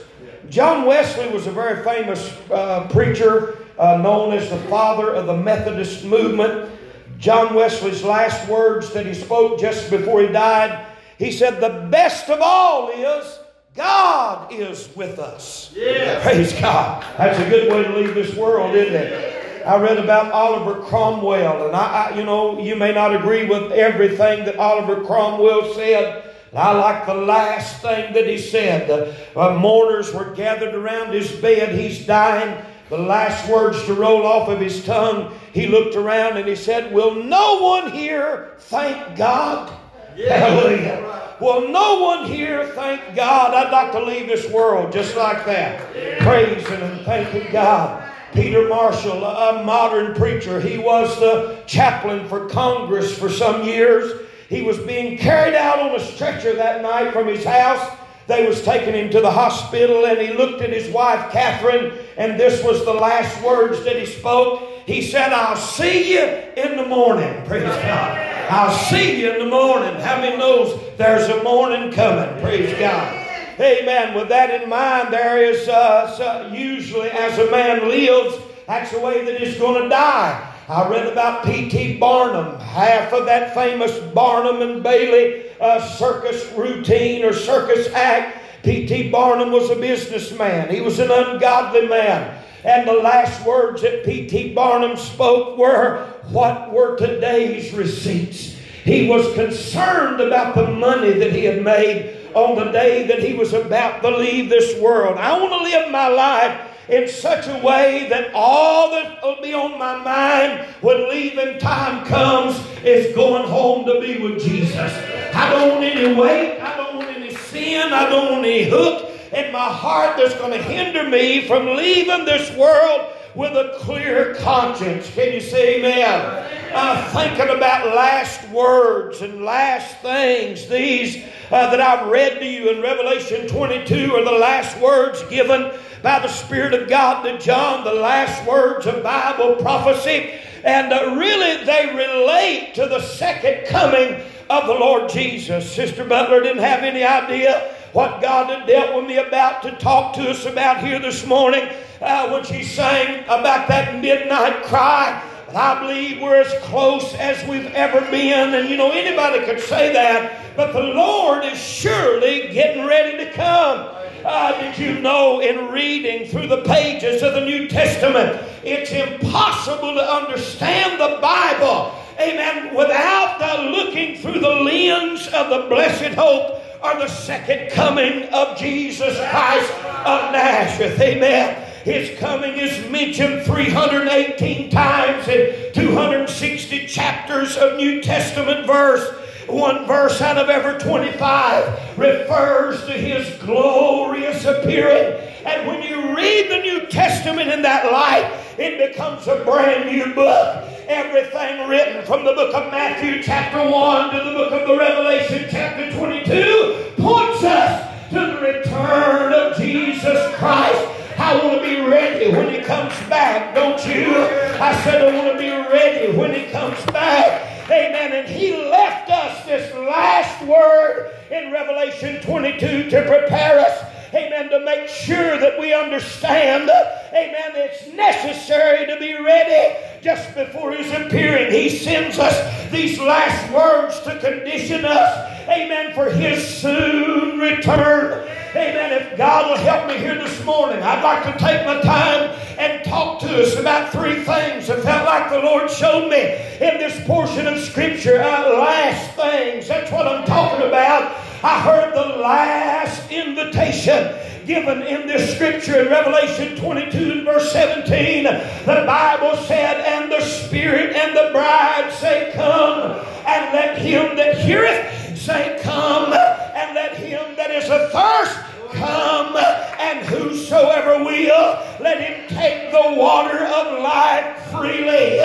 [0.51, 5.37] John Wesley was a very famous uh, preacher, uh, known as the father of the
[5.37, 6.71] Methodist movement.
[7.19, 10.87] John Wesley's last words that he spoke just before he died,
[11.19, 13.39] he said, The best of all is
[13.75, 15.73] God is with us.
[15.75, 16.23] Yes.
[16.23, 17.05] Praise God.
[17.19, 19.46] That's a good way to leave this world, isn't it?
[19.67, 23.73] I read about Oliver Cromwell, and I, I, you know, you may not agree with
[23.73, 26.23] everything that Oliver Cromwell said.
[26.55, 28.89] I like the last thing that he said.
[28.89, 31.77] The uh, mourners were gathered around his bed.
[31.77, 32.65] He's dying.
[32.91, 36.95] The last words to roll off of his tongue, he looked around and he said,
[36.95, 39.77] Will no one here thank God?
[40.17, 40.37] Yeah.
[40.39, 41.35] Hallelujah.
[41.41, 43.53] Will no one here thank God?
[43.53, 45.81] I'd like to leave this world just like that.
[46.21, 48.06] Praising and thanking God.
[48.37, 54.27] Peter Marshall, a modern preacher, he was the chaplain for Congress for some years.
[54.51, 57.97] He was being carried out on a stretcher that night from his house.
[58.27, 62.39] They was taking him to the hospital and he looked at his wife Catherine and
[62.39, 64.71] this was the last words that he spoke.
[64.85, 67.43] He said, I'll see you in the morning.
[67.47, 68.19] Praise God.
[68.51, 69.95] I'll see you in the morning.
[69.95, 72.39] How many knows there's a morning coming?
[72.43, 73.26] Praise God.
[73.59, 74.15] Amen.
[74.15, 79.25] With that in mind, there is uh, usually as a man lives, that's the way
[79.25, 80.53] that he's going to die.
[80.69, 81.99] I read about P.T.
[81.99, 88.43] Barnum, half of that famous Barnum and Bailey uh, circus routine or circus act.
[88.63, 89.11] P.T.
[89.11, 92.43] Barnum was a businessman, he was an ungodly man.
[92.65, 94.55] And the last words that P.T.
[94.55, 98.56] Barnum spoke were, What were today's receipts?
[98.87, 103.35] He was concerned about the money that he had made on the day that he
[103.35, 105.19] was about to leave this world.
[105.19, 109.53] I want to live my life in such a way that all that will be
[109.53, 114.93] on my mind when leaving time comes is going home to be with Jesus.
[115.35, 119.11] I don't want any weight, I don't want any sin, I don't want any hook
[119.33, 124.35] in my heart that's going to hinder me from leaving this world with a clear
[124.37, 125.11] conscience.
[125.11, 126.73] Can you say amen?
[126.75, 132.71] Uh, thinking about last words and last things, these uh, that I've read to you
[132.71, 135.71] in Revelation 22 are the last words given
[136.03, 140.41] by the Spirit of God to John, the last words of Bible prophecy.
[140.65, 145.71] And uh, really, they relate to the second coming of the Lord Jesus.
[145.71, 150.15] Sister Butler didn't have any idea what God had dealt with me about to talk
[150.15, 151.69] to us about here this morning
[152.01, 155.23] uh, when she sang about that midnight cry.
[155.49, 158.55] And I believe we're as close as we've ever been.
[158.55, 163.33] And you know, anybody could say that, but the Lord is surely getting ready to
[163.33, 163.93] come.
[164.25, 169.95] Uh, did you know in reading through the pages of the New Testament, it's impossible
[169.95, 176.61] to understand the Bible, amen, without the looking through the lens of the blessed hope
[176.83, 179.73] or the second coming of Jesus Christ
[180.05, 181.01] of Nazareth.
[181.01, 181.66] Amen.
[181.87, 189.09] His coming is mentioned 318 times in 260 chapters of New Testament verse.
[189.47, 195.31] One verse out of every 25 refers to his glorious appearing.
[195.45, 200.13] And when you read the New Testament in that light, it becomes a brand new
[200.13, 200.69] book.
[200.89, 205.47] Everything written from the book of Matthew, chapter 1, to the book of the Revelation,
[205.49, 210.95] chapter 22, points us to the return of Jesus Christ.
[211.19, 214.15] I want to be ready when he comes back, don't you?
[214.15, 217.69] I said, I want to be ready when he comes back.
[217.71, 218.13] Amen.
[218.13, 224.61] And he left us this last word in Revelation 22 to prepare us amen, to
[224.61, 226.71] make sure that we understand,
[227.13, 229.77] amen, it's necessary to be ready
[230.07, 231.51] just before his appearing.
[231.51, 238.29] He sends us these last words to condition us, amen, for his soon return.
[238.51, 238.93] Amen.
[238.93, 242.85] If God will help me here this morning, I'd like to take my time and
[242.85, 247.05] talk to us about three things I felt like the Lord showed me in this
[247.05, 248.23] portion of Scripture.
[248.23, 249.67] Uh, last things.
[249.67, 251.17] That's what I'm talking about.
[251.43, 258.25] I heard the last invitation given in this scripture in Revelation 22 and verse 17.
[258.25, 264.39] The Bible said, And the Spirit and the bride say, Come, and let him that
[264.39, 272.29] heareth say, Come, and let him that is athirst come, and whosoever will, let him
[272.29, 275.19] take the water of life freely.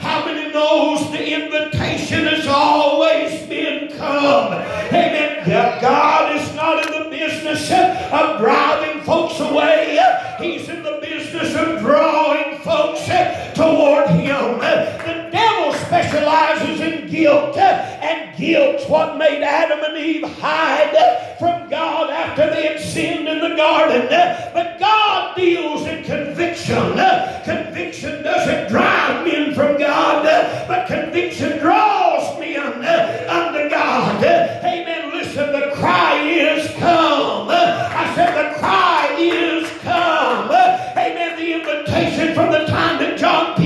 [0.00, 4.52] How many knows the invitation has always been come?
[4.52, 5.48] Amen.
[5.80, 9.98] God is not in the business of driving folks away.
[10.38, 10.97] He's in the
[11.30, 14.60] business of drawing folks eh, toward Him.
[14.62, 14.96] Eh.
[14.98, 21.68] The devil specializes in guilt, eh, and guilt's what made Adam and Eve hide from
[21.68, 24.08] God after they had sinned in the garden.
[24.54, 26.98] But God deals in conviction.
[27.44, 30.24] Conviction doesn't drive men from God,
[30.66, 31.97] but conviction draws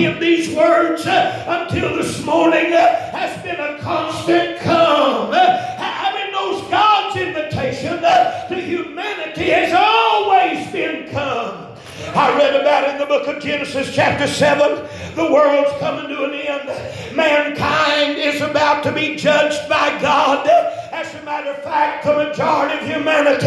[0.03, 5.31] penned these words uh, until this morning uh, has been a constant come.
[5.31, 11.69] Uh, having knows God's invitation to humanity has always been come.
[12.15, 14.87] I read about in the book of Genesis, chapter 7.
[15.15, 17.17] The world's coming to an end.
[17.17, 20.49] Mankind is about to be judged by God.
[20.93, 23.47] As a matter of fact, the majority of humanity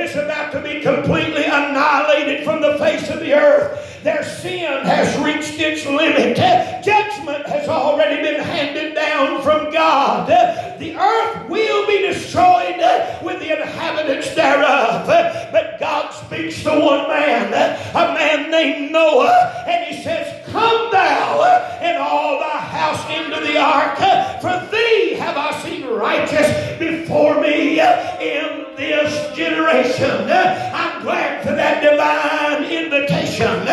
[0.00, 3.95] is about to be completely annihilated from the face of the earth.
[4.06, 6.36] Their sin has reached its limit.
[6.36, 10.28] Judgment has already been handed down from God.
[10.78, 12.80] The earth will be destroyed
[13.20, 15.08] with the inhabitants thereof.
[15.08, 17.52] But God speaks to one man,
[17.94, 21.44] a man named Noah, and he says, Come thou
[21.80, 23.96] and all thy house into the ark,
[24.40, 30.28] for thee have I seen righteous before me in this generation.
[30.28, 33.64] I'm glad for that divine invitation.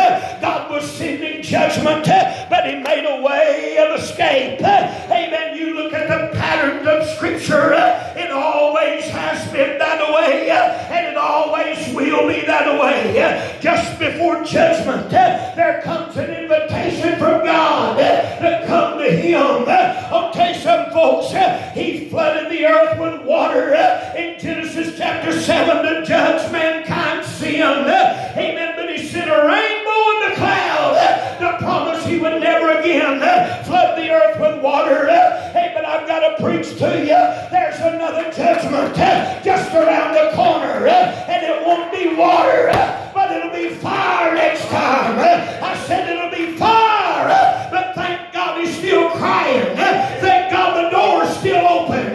[0.42, 2.06] God was sending judgment,
[2.50, 4.62] but He made a way of escape.
[4.62, 5.58] Amen.
[5.58, 7.74] You look at the patterns of Scripture,
[8.16, 13.60] it always has been that way, and it always will be that way.
[13.62, 19.66] Just before judgment, there comes an invitation from God to come to Him.
[19.68, 21.32] I'll tell you something, folks.
[21.74, 23.74] He flooded the earth with water
[24.18, 27.62] in Genesis chapter 7 to judge mankind's sin.
[27.62, 28.74] Amen.
[28.76, 33.64] But He sent a rainbow in the cloud to promise He would never again uh,
[33.64, 35.10] flood the earth with water.
[35.10, 35.52] Uh.
[35.52, 37.22] Hey, but I've got to preach to you.
[37.52, 42.70] There's another judgment uh, just around the corner, and it won't be water,
[43.14, 45.20] but it'll be fire next time.
[45.20, 49.76] I said it'll be fire, but thank God He's still crying.
[49.76, 52.13] Thank God the door's still open.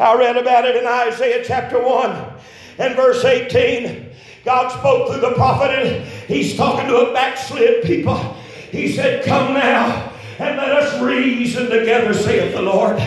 [0.00, 2.32] I read about it in Isaiah chapter 1
[2.78, 4.08] and verse 18.
[4.44, 8.16] God spoke through the prophet, and he's talking to a backslid people.
[8.70, 12.98] He said, Come now and let us reason together, saith the Lord.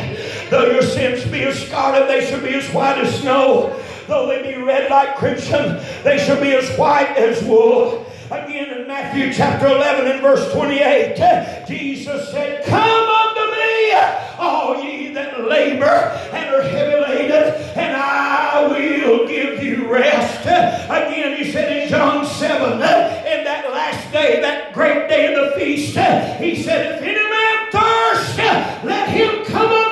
[0.50, 3.80] Though your sins be as scarlet, they shall be as white as snow.
[4.08, 8.06] Though they be red like crimson, they shall be as white as wool.
[8.32, 13.92] Again in Matthew chapter 11 and verse 28, Jesus said, Come unto me,
[14.40, 15.86] all ye that labor
[16.32, 20.46] and are heavy laden, and I will give you rest.
[20.46, 22.80] Again, he said in John 7, in
[23.44, 25.98] that last day, that great day of the feast,
[26.40, 28.38] he said, If any man thirst,
[28.86, 29.91] let him come unto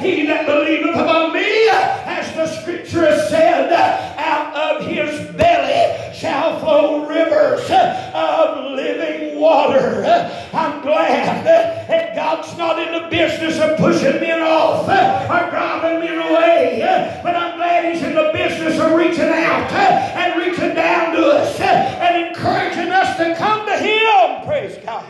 [0.00, 7.06] he that believeth upon me, as the scripture said, out of his belly shall flow
[7.06, 10.04] rivers of living water.
[10.52, 16.18] I'm glad that God's not in the business of pushing men off or driving men
[16.18, 21.26] away, but I'm glad He's in the business of reaching out and reaching down to
[21.26, 24.46] us and encouraging us to come to Him.
[24.46, 25.04] Praise God.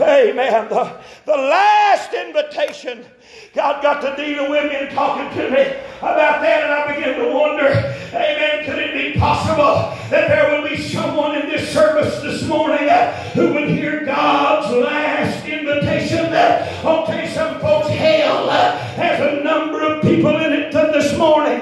[0.00, 0.68] Amen.
[0.68, 3.04] The, the last invitation
[3.54, 5.62] God got to deal with me and talking to me
[5.98, 7.68] about that, and I began to wonder,
[8.12, 12.88] amen, could it be possible that there would be someone in this service this morning
[12.88, 16.26] uh, who would hear God's last invitation?
[16.26, 20.72] Uh, I'll tell you some folks, hell uh, has a number of people in it
[20.72, 21.60] this morning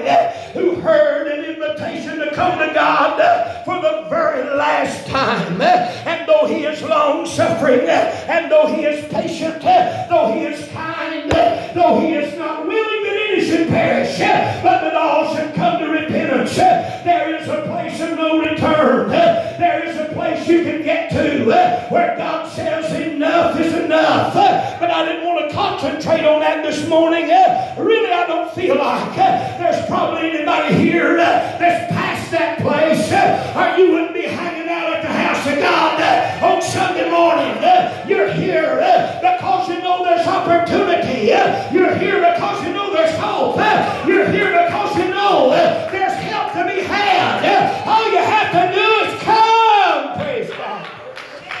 [0.53, 5.61] who heard an invitation to come to God for the very last time.
[5.61, 11.31] And though He is long suffering, and though He is patient, though He is kind,
[11.73, 15.87] though He is not willing that any should perish, but that all should come to
[15.89, 19.09] repentance, there is a place of no return.
[19.09, 21.45] There is a place you can get to
[21.89, 24.33] where God says enough is enough.
[24.33, 27.25] But I didn't want to concentrate on that this morning.
[27.77, 33.11] Really, I don't feel like there's probably anybody here that's past that place,
[33.55, 35.99] or you wouldn't be hanging out at the house of God
[36.55, 37.63] on Sunday morning.
[37.63, 38.07] Eh?
[38.07, 41.31] You're here eh, because you know there's opportunity.
[41.31, 41.73] Eh?
[41.73, 43.57] You're here because you know there's hope.
[44.07, 47.85] You're here because you know there's help to be had.
[47.85, 50.17] All you have to do is come.
[50.17, 50.87] Praise God.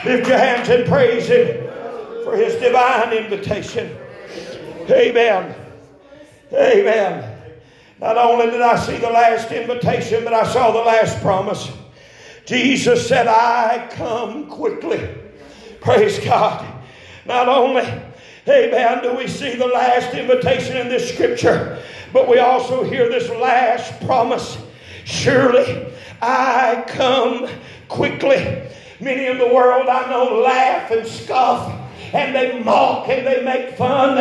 [0.05, 1.67] Lift your hands and praise Him
[2.23, 3.95] for His divine invitation.
[4.89, 5.55] Amen.
[6.53, 7.31] Amen.
[7.99, 11.71] Not only did I see the last invitation, but I saw the last promise.
[12.45, 15.09] Jesus said, I come quickly.
[15.81, 16.65] Praise God.
[17.25, 17.81] Not only,
[18.47, 21.81] amen, do we see the last invitation in this scripture,
[22.13, 24.57] but we also hear this last promise.
[25.05, 25.91] Surely
[26.21, 27.49] I come
[27.87, 28.61] quickly.
[28.99, 31.84] Many in the world I know laugh and scoff
[32.15, 34.17] and they mock and they make fun,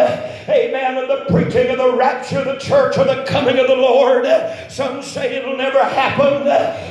[0.49, 3.77] amen, of the preaching of the rapture of the church or the coming of the
[3.77, 4.27] Lord.
[4.69, 6.47] Some say it'll never happen.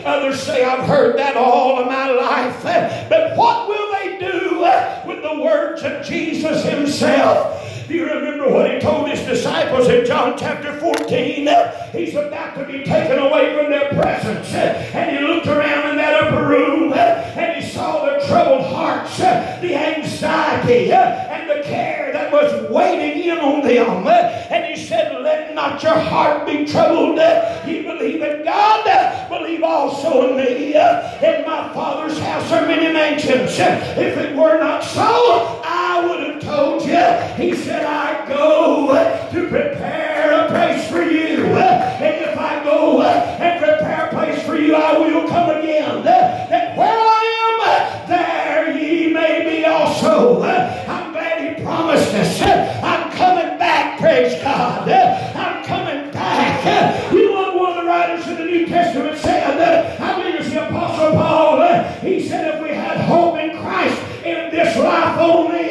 [0.05, 2.63] Others say I've heard that all of my life.
[3.09, 4.59] But what will they do
[5.05, 7.72] with the words of Jesus himself?
[7.87, 11.49] Do you remember what he told his disciples in John chapter 14?
[11.91, 14.53] He's about to be taken away from their presence.
[14.53, 19.75] And he looked around in that upper room and he saw the troubled hearts, the
[19.75, 24.07] anxiety, and the care that was waiting in on them.
[24.07, 27.19] And he said, Let not your heart be troubled.
[27.67, 30.73] You believe in God, believe also in me.
[30.73, 33.59] In my Father's house are many mansions.
[33.59, 36.93] If it were not so, I would have told you.
[37.35, 38.87] He said, I go
[39.31, 41.45] to prepare a place for you.
[41.45, 46.03] And if I go and prepare a place for you, I will come again.
[46.03, 50.43] That where I am, there ye may be also.
[50.43, 52.41] I'm glad he promised us.
[52.83, 54.89] I'm coming back, praise God.
[54.89, 57.11] I'm coming back.
[57.13, 59.99] You know what one of the writers in the New Testament said?
[59.99, 61.61] I believe it's the Apostle Paul.
[62.01, 65.65] He said, if we had hope in Christ in this life only,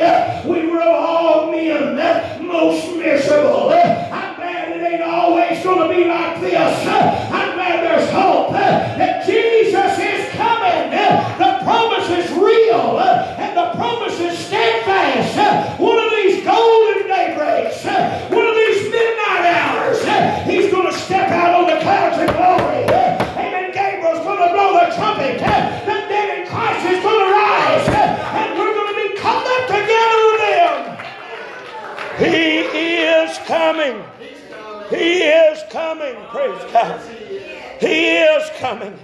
[0.44, 1.96] we were all men
[2.46, 3.70] most miserable.
[3.70, 6.86] I'm glad it ain't always going to be like this.
[6.86, 10.90] I'm glad there's hope that Jesus is coming.
[10.92, 15.80] The promise is real and the promise is steadfast.
[15.80, 17.84] One of these golden daybreaks,
[18.30, 20.04] one of these midnight hours,
[20.44, 22.84] he's going to step out on the clouds of glory.
[23.40, 23.72] Amen.
[23.72, 25.81] Gabriel's going to blow the trumpet.
[32.18, 34.02] He is coming.
[34.90, 36.14] He is coming.
[36.28, 37.00] Praise God.
[37.80, 38.98] He is coming.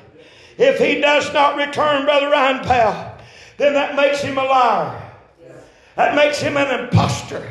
[0.59, 3.15] If he does not return, Brother Ryan Powell,
[3.57, 5.03] then that makes him a liar.
[5.97, 7.47] That makes him an impostor.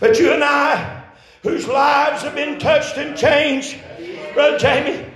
[0.00, 1.04] But you and I,
[1.42, 3.76] whose lives have been touched and changed,
[4.34, 5.06] Brother Jamie,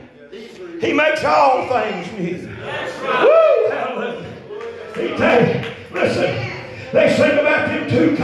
[0.80, 2.48] he makes all things new.
[2.48, 3.70] Woo!
[3.70, 4.32] Hallelujah.
[4.96, 6.52] He tell listen,
[6.92, 8.16] they sing about them two.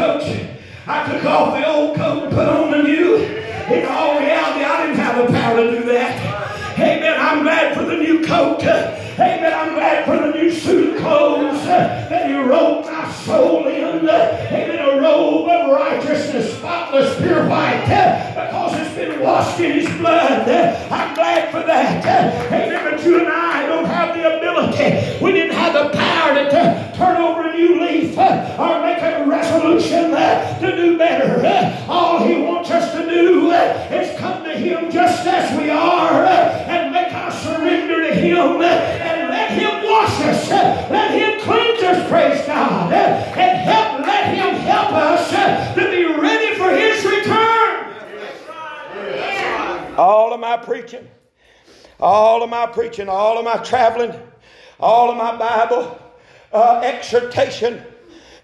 [0.91, 3.17] I took off the old coat and put on the new.
[3.17, 6.79] In all reality, I didn't have the power to do that.
[6.79, 7.15] Amen.
[7.21, 8.63] I'm glad for the new coat.
[8.63, 9.53] Amen.
[9.53, 14.09] I'm glad for the new suit of clothes that He robed my soul in.
[14.09, 14.79] Amen.
[14.79, 20.49] A robe of righteousness, spotless, pure white, because been washed in His blood.
[20.91, 22.05] I'm glad for that.
[22.53, 22.91] Amen.
[22.91, 25.25] But you and I don't have the ability.
[25.25, 29.25] We didn't have the power to turn over a new leaf uh, or make a
[29.25, 31.47] resolution uh, to do better.
[31.47, 36.25] Uh, all He wants us to do is come to Him just as we are
[36.25, 42.09] and make our surrender to Him and let Him wash us, let Him cleanse us,
[42.09, 47.18] praise God, and help, let Him help us to be ready for His.
[49.99, 51.07] Of my preaching,
[52.01, 54.15] all of my preaching, all of my traveling,
[54.81, 56.01] all of my Bible
[56.53, 57.83] uh, exhortation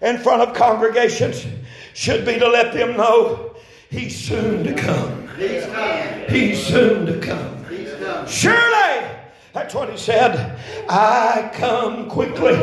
[0.01, 1.45] in front of congregations
[1.93, 3.55] should be to let them know
[3.89, 5.29] He's soon to come.
[5.37, 6.29] He's coming.
[6.29, 7.63] He's soon to come.
[7.63, 8.27] Coming.
[8.27, 9.07] Surely,
[9.53, 10.59] that's what he said.
[10.89, 12.55] I come quickly.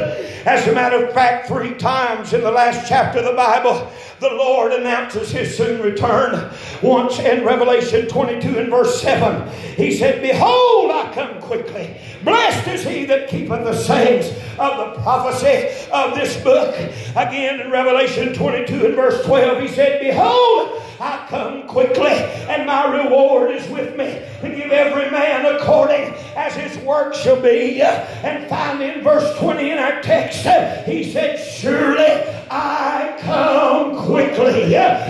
[0.45, 3.91] As a matter of fact, three times in the last chapter of the Bible,
[4.23, 6.51] the Lord announces his soon return.
[6.81, 11.97] Once in Revelation 22 and verse 7, he said, Behold, I come quickly.
[12.25, 16.75] Blessed is he that keepeth the sayings of the prophecy of this book.
[17.17, 23.03] Again in Revelation 22 and verse 12, he said, Behold, I come quickly, and my
[23.03, 27.83] reward is with me to give every man according as his work shall be.
[27.83, 30.47] And finally, in verse 20 in our text,
[30.87, 32.07] he said, Surely
[32.49, 34.12] I come quickly.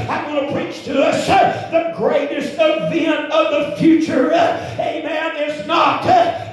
[0.08, 1.26] I'm going to preach to us
[1.70, 4.32] the greatest event of the future.
[4.32, 5.32] Amen.
[5.36, 6.04] It's not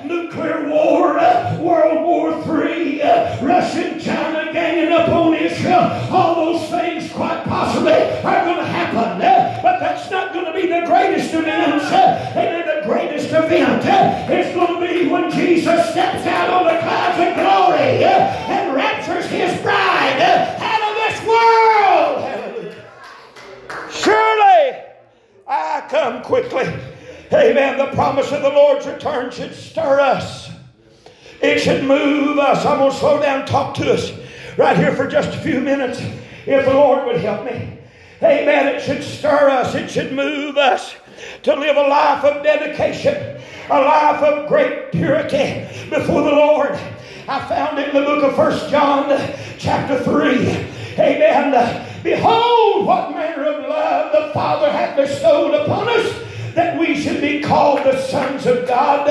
[0.06, 1.14] nuclear war,
[1.60, 3.02] World War III,
[3.42, 5.92] Russia and China ganging up on Israel.
[6.12, 9.20] All those things quite possibly are going to happen.
[9.62, 11.84] But that's not going to be the greatest event.
[11.84, 12.66] Amen.
[12.66, 13.86] The greatest event
[14.32, 19.26] is going to be when Jesus steps out on the clouds of glory and raptures
[19.28, 21.79] his bride out of this world.
[24.00, 24.82] Surely
[25.48, 26.68] I come quickly.
[27.34, 27.78] Amen.
[27.78, 30.50] The promise of the Lord's return should stir us.
[31.42, 32.66] It should move us.
[32.66, 34.12] I'm going to slow down talk to us
[34.58, 36.00] right here for just a few minutes
[36.46, 37.78] if the Lord would help me.
[38.24, 38.68] Amen.
[38.76, 39.76] It should stir us.
[39.76, 40.96] It should move us
[41.44, 46.72] to live a life of dedication, a life of great purity before the Lord.
[47.28, 49.10] I found it in the book of First John,
[49.58, 50.48] chapter 3.
[50.98, 51.89] Amen.
[52.04, 57.42] Behold, what manner of love the Father hath bestowed upon us that we should be
[57.42, 59.08] called the sons of God.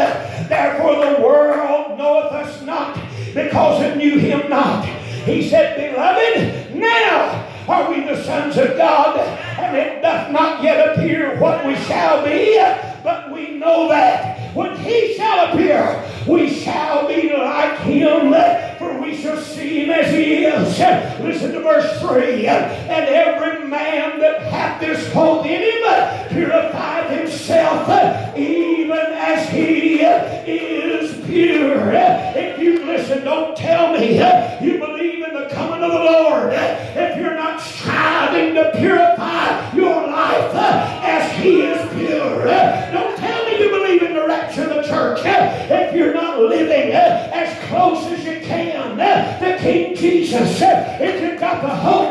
[0.49, 2.99] Therefore, the world knoweth us not
[3.35, 4.85] because it knew him not.
[4.85, 9.19] He said, Beloved, now are we the sons of God,
[9.59, 12.57] and it doth not yet appear what we shall be,
[13.03, 18.33] but we know that when he shall appear, we shall be like him,
[18.77, 20.77] for we shall see him as he is.
[21.21, 27.89] Listen to verse 3 And every man that hath this hope in him purified himself,
[28.37, 31.93] even as he is pure.
[31.93, 34.15] If you listen, don't tell me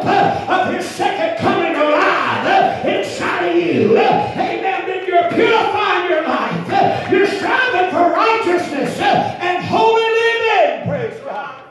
[0.07, 6.09] Uh, of his second coming alive uh, inside of you, uh, amen, then you're purifying
[6.09, 7.11] your life.
[7.11, 10.87] You're striving for righteousness and holy living.
[10.87, 11.61] Praise God.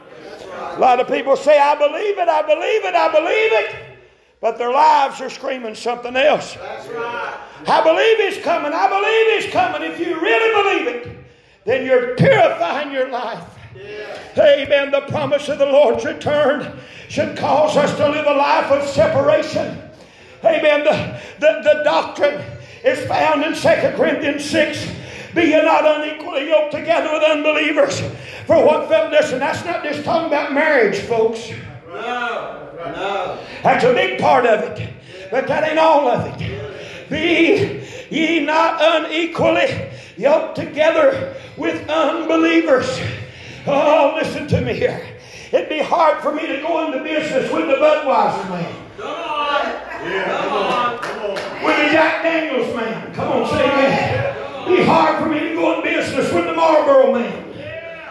[0.75, 3.75] A lot of people say, I believe it, I believe it, I believe it.
[4.39, 6.53] But their lives are screaming something else.
[6.53, 7.39] That's right.
[7.67, 8.71] I believe He's coming.
[8.71, 9.81] I believe He's coming.
[9.81, 11.17] If you really believe it,
[11.65, 13.43] then you're purifying your life.
[14.37, 14.91] Amen.
[14.91, 16.79] The promise of the Lord's return
[17.09, 19.81] should cause us to live a life of separation.
[20.43, 20.83] Amen.
[20.83, 22.43] The, the, the doctrine
[22.83, 24.91] is found in 2 Corinthians 6.
[25.33, 28.01] Be ye not unequally yoked together with unbelievers.
[28.45, 31.49] For what felt, listen, that's not just talking about marriage, folks.
[31.87, 32.69] No.
[32.77, 33.39] No.
[33.63, 34.89] That's a big part of it,
[35.31, 37.09] but that ain't all of it.
[37.09, 42.99] Be ye not unequally yoked together with unbelievers.
[43.65, 45.16] Oh, listen to me here.
[45.51, 48.75] It'd be hard for me to go into business with the Budweiser man.
[48.97, 49.65] Come on.
[50.03, 51.63] Yeah, come on, come on.
[51.63, 53.13] With the Jack Daniels man.
[53.13, 54.67] Come on, say that.
[54.67, 57.43] It'd be hard for me to go in business with the Marlboro man.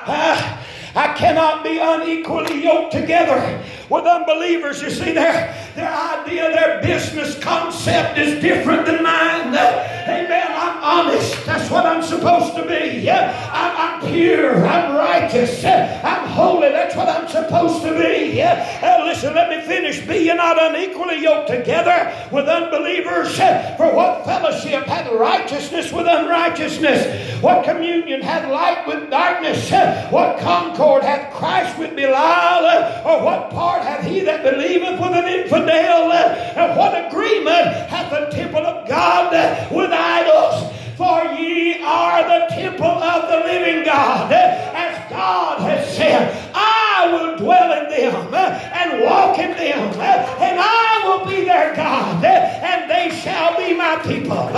[0.07, 0.65] Ah,
[0.95, 4.83] I cannot be unequally yoked together with unbelievers.
[4.83, 9.49] You see, their, their idea, their business concept is different than mine.
[9.49, 10.47] Amen.
[10.49, 11.45] I'm honest.
[11.45, 13.11] That's what I'm supposed to be.
[13.11, 14.65] I'm, I'm pure.
[14.67, 15.65] I'm righteous.
[15.65, 16.69] I'm holy.
[16.69, 18.43] That's what I'm supposed to be.
[18.43, 20.01] Uh, listen, let me finish.
[20.07, 23.37] Be ye not unequally yoked together with unbelievers.
[23.77, 27.43] For what fellowship hath righteousness with unrighteousness?
[27.43, 29.71] What communion hath light with darkness?
[30.11, 33.05] What concord hath Christ with Belial?
[33.05, 36.13] Or what part part hath he that believeth with an infidel?
[36.13, 39.33] And what agreement hath the temple of God
[39.71, 40.73] with idols?
[40.97, 44.33] For ye are the temple of the living God.
[44.33, 51.03] As God has said, I will dwell in them and walk in them, and I
[51.05, 54.51] will be their God, and they shall be my people.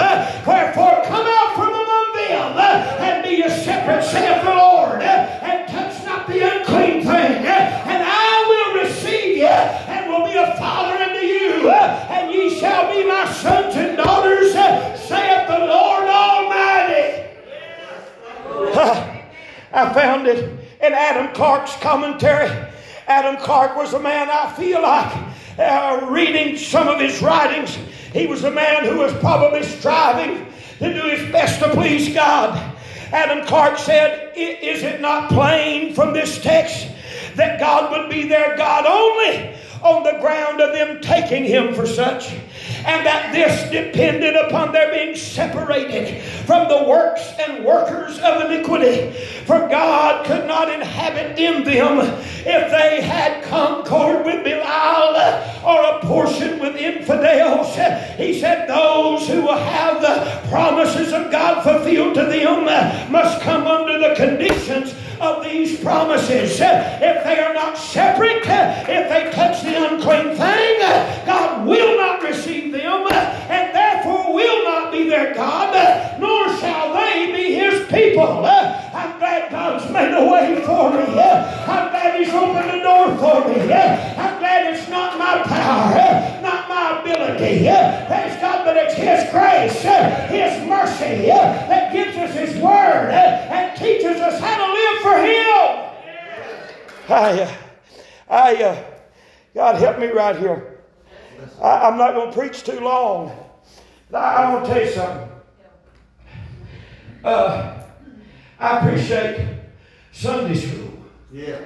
[0.47, 2.59] Wherefore, come out from among them
[3.03, 8.28] and be a separate, saith the Lord, and touch not the unclean thing, and I
[9.47, 14.53] and will be a father unto you, and ye shall be my sons and daughters,
[14.53, 17.24] saith the Lord Almighty.
[19.72, 22.51] I found it in Adam Clarke's commentary.
[23.07, 25.28] Adam Clarke was a man I feel like
[25.59, 27.76] uh, reading some of his writings.
[28.12, 30.47] He was a man who was probably striving
[30.78, 32.76] to do his best to please God.
[33.12, 36.89] Adam Clarke said, Is it not plain from this text
[37.39, 41.86] that God would be their God only on the ground of them taking him for
[41.86, 42.34] such?
[42.89, 49.12] and that this depended upon their being separated from the works and workers of iniquity.
[49.45, 55.16] For God could not inhabit in them if they had concord with Belial
[55.64, 57.74] or a portion with infidels.
[58.16, 63.66] He said, Those who will have the promises of God fulfilled to them must come
[63.66, 64.88] under the conditions
[65.21, 66.61] of these promises.
[66.61, 70.78] If they are not separate, if they touch the unclean thing,
[100.35, 100.81] help right here.
[101.62, 103.33] I, am not going to preach too long.
[104.12, 105.29] I, I want to tell you something.
[107.24, 107.83] Uh,
[108.59, 109.49] I appreciate
[110.12, 111.05] Sunday school.
[111.33, 111.61] Yeah.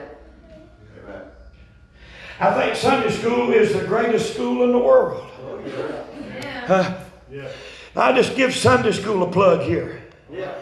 [2.40, 5.30] I think Sunday school is the greatest school in the world.
[5.42, 6.64] Oh, yeah.
[6.68, 7.48] Uh, yeah.
[7.94, 10.02] I just give Sunday school a plug here.
[10.30, 10.54] Yeah.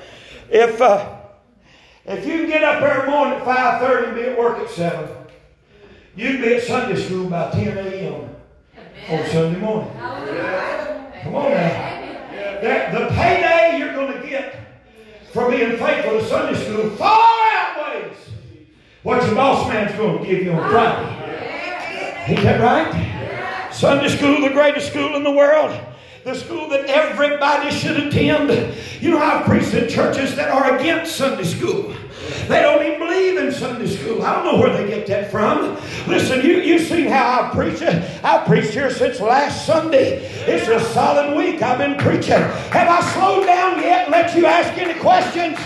[0.51, 1.17] If uh,
[2.05, 4.69] if you can get up every morning at five thirty and be at work at
[4.69, 5.09] seven,
[6.21, 8.37] you'd be at Sunday school by ten a.m.
[9.09, 9.91] on Sunday morning.
[11.23, 11.97] Come on now.
[12.61, 14.55] That, the payday you're going to get
[15.33, 18.17] for being faithful to Sunday school far outweighs
[19.03, 22.27] what your boss man's going to give you on Friday.
[22.27, 23.73] Ain't that right?
[23.73, 25.79] Sunday school, the greatest school in the world.
[26.25, 28.75] The school that everybody should attend.
[29.01, 31.95] You know, I've preached in churches that are against Sunday school.
[32.49, 34.23] They don't even believe in Sunday school.
[34.23, 35.77] I don't know where they get that from.
[36.09, 37.81] Listen, you, you've seen how I preach.
[37.83, 38.25] it.
[38.25, 40.27] I've preached here since last Sunday.
[40.47, 42.43] It's a solid week I've been preaching.
[42.73, 45.59] Have I slowed down yet and let you ask any questions?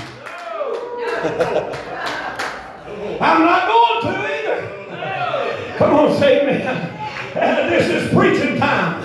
[3.21, 5.77] I'm not going to either.
[5.79, 6.91] Come on, say amen.
[7.35, 9.03] Uh, this is preaching time.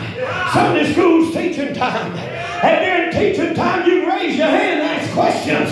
[0.54, 2.16] Sunday school's teaching time.
[2.62, 5.72] And during teaching time, you raise your hand and ask questions.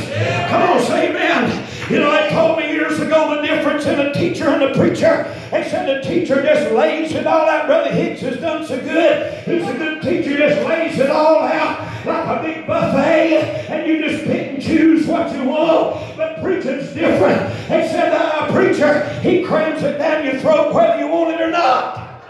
[0.49, 1.66] Come on, say amen.
[1.89, 5.33] You know, they told me years ago the difference in a teacher and a preacher.
[5.51, 7.65] They said the teacher just lays it all out.
[7.65, 9.43] Brother Hicks has done so good.
[9.45, 14.05] He's a good teacher, just lays it all out like a big buffet, and you
[14.05, 16.17] just pick and choose what you want.
[16.17, 17.39] But preaching's different.
[17.69, 21.41] They said uh, a preacher, he crams it down your throat whether you want it
[21.41, 22.21] or not.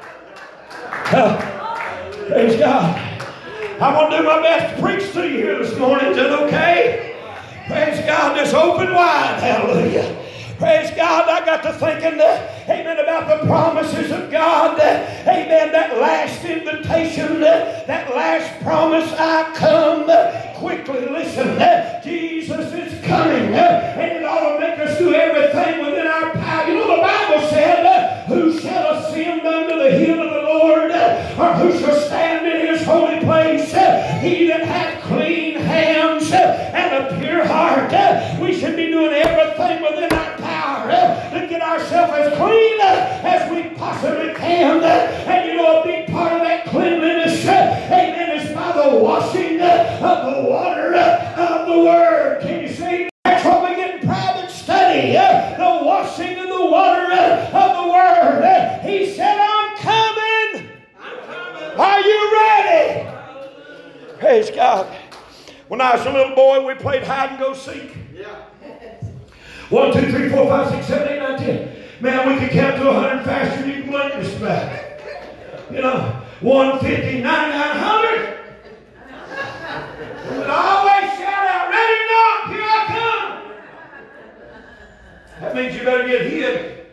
[0.84, 2.96] Uh, praise God.
[3.82, 6.12] I'm going to do my best to preach to you here this morning.
[6.12, 7.17] Is it okay?
[7.68, 9.40] Praise God, just open wide.
[9.42, 10.16] Hallelujah.
[10.58, 14.80] Praise God, I got to thinking, uh, amen, about the promises of God.
[14.80, 20.06] Uh, amen, that last invitation, uh, that last promise, I come
[20.56, 21.10] quickly.
[21.10, 26.08] Listen, uh, Jesus is coming, uh, and it ought to make us do everything within
[26.08, 26.70] our power.
[26.70, 30.92] You know, the Bible said, uh, Who shall ascend unto the hill of the Lord,
[30.92, 33.72] or who shall stand in his holy place?
[34.22, 35.57] He that hath clean
[37.86, 38.42] heart.
[38.42, 43.22] We should be doing everything within our power eh, to get ourselves as clean eh,
[43.24, 44.84] as we possibly can.
[44.84, 45.34] Eh.
[45.34, 49.58] And you know, a big part of that cleanliness, amen, is by the washing
[65.98, 67.92] Was a little boy, we played hide and go seek.
[68.14, 68.28] Yeah.
[69.72, 71.76] One, two, three, four, five, six, seven, eight, nine, ten.
[72.02, 75.02] Man, we could count to 100 faster than you can blink this back.
[75.72, 78.38] You know, 150, 99, 100.
[80.38, 83.52] But always shout out, ready or not, here I come.
[85.42, 86.86] That means you better get hid.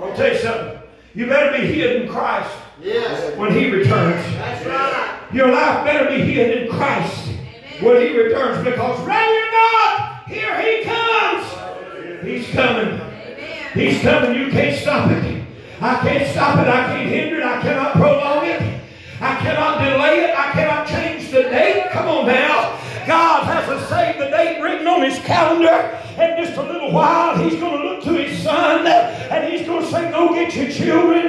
[0.00, 0.78] I'll tell you something.
[1.14, 2.50] You better be hid in Christ
[2.80, 3.36] Yes.
[3.36, 4.24] when He returns.
[4.36, 5.18] That's right.
[5.34, 7.23] Your life better be hid in Christ
[7.84, 12.24] when He returns because ready or not, here He comes.
[12.24, 13.00] He's coming.
[13.74, 14.40] He's coming.
[14.40, 15.44] You can't stop it.
[15.80, 16.68] I can't stop it.
[16.68, 17.44] I can't hinder it.
[17.44, 18.80] I cannot prolong it.
[19.20, 20.38] I cannot delay it.
[20.38, 21.90] I cannot change the date.
[21.90, 22.73] Come on now.
[24.84, 26.00] Written on his calendar.
[26.16, 29.82] And just a little while, he's going to look to his son and he's going
[29.82, 31.28] to say, Go get your children,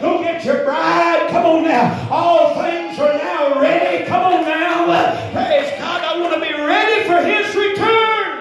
[0.00, 1.28] go get your bride.
[1.30, 2.08] Come on now.
[2.10, 4.04] All things are now ready.
[4.06, 5.32] Come on now.
[5.32, 6.02] Praise God.
[6.02, 8.40] I want to be ready for his return.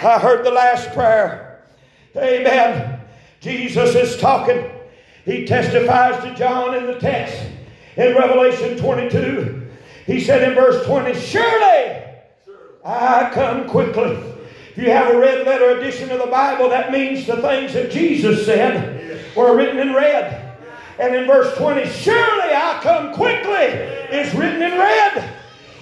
[0.00, 1.62] I heard the last prayer.
[2.16, 3.00] Amen.
[3.40, 4.70] Jesus is talking.
[5.24, 7.36] He testifies to John in the text
[7.96, 9.68] in Revelation 22.
[10.06, 12.07] He said in verse 20, Surely
[12.84, 14.18] I come quickly.
[14.70, 17.90] If you have a red letter edition of the Bible, that means the things that
[17.90, 20.56] Jesus said were written in red.
[20.98, 23.54] And in verse 20, Surely I come quickly
[24.16, 25.34] is written in red.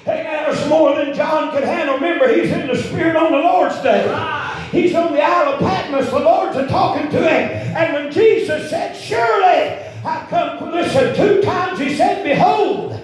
[0.05, 1.97] Hey, there's more than John could handle.
[1.97, 4.05] Remember, he's in the Spirit on the Lord's day.
[4.71, 6.11] He's on the Isle of Patmos.
[6.11, 7.77] The Lord's a talking to him.
[7.77, 13.01] And when Jesus said, Surely I come, listen, two times he said, Behold,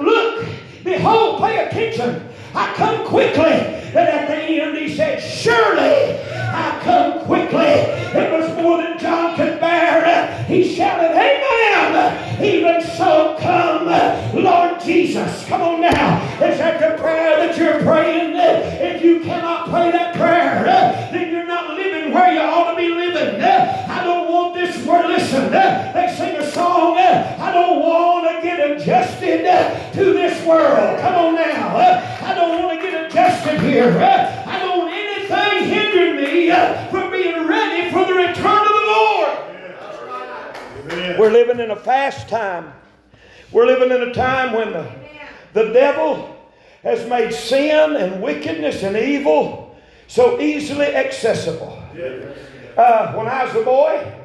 [0.00, 0.46] look,
[0.84, 2.28] behold, pay attention.
[2.54, 3.52] I come quickly.
[3.90, 6.18] And at the end he said, Surely
[6.52, 7.60] I come quickly.
[7.60, 10.44] It was more than John could bear.
[10.44, 12.42] He shouted, Amen.
[12.42, 13.86] Even so come,
[14.34, 15.46] Lord Jesus.
[15.46, 16.22] Come on now.
[16.42, 18.34] Is that the prayer that you're praying?
[18.34, 20.64] If you cannot pray that prayer,
[21.12, 23.40] then you're not living where you ought to be living.
[24.40, 25.06] Want this word.
[25.06, 26.96] Listen, eh, they sing a song.
[26.96, 30.98] Eh, I don't want to get adjusted eh, to this world.
[31.00, 31.76] Come on now.
[31.76, 33.98] I don't want to get adjusted here.
[33.98, 36.50] I don't want anything hindering me
[36.90, 38.86] from being ready for the return of the
[40.96, 41.18] Lord.
[41.18, 42.72] We're living in a fast time.
[43.52, 44.90] We're living in a time when the,
[45.52, 46.34] the devil
[46.82, 49.76] has made sin and wickedness and evil
[50.06, 51.76] so easily accessible.
[52.74, 54.19] Uh, when I was a boy,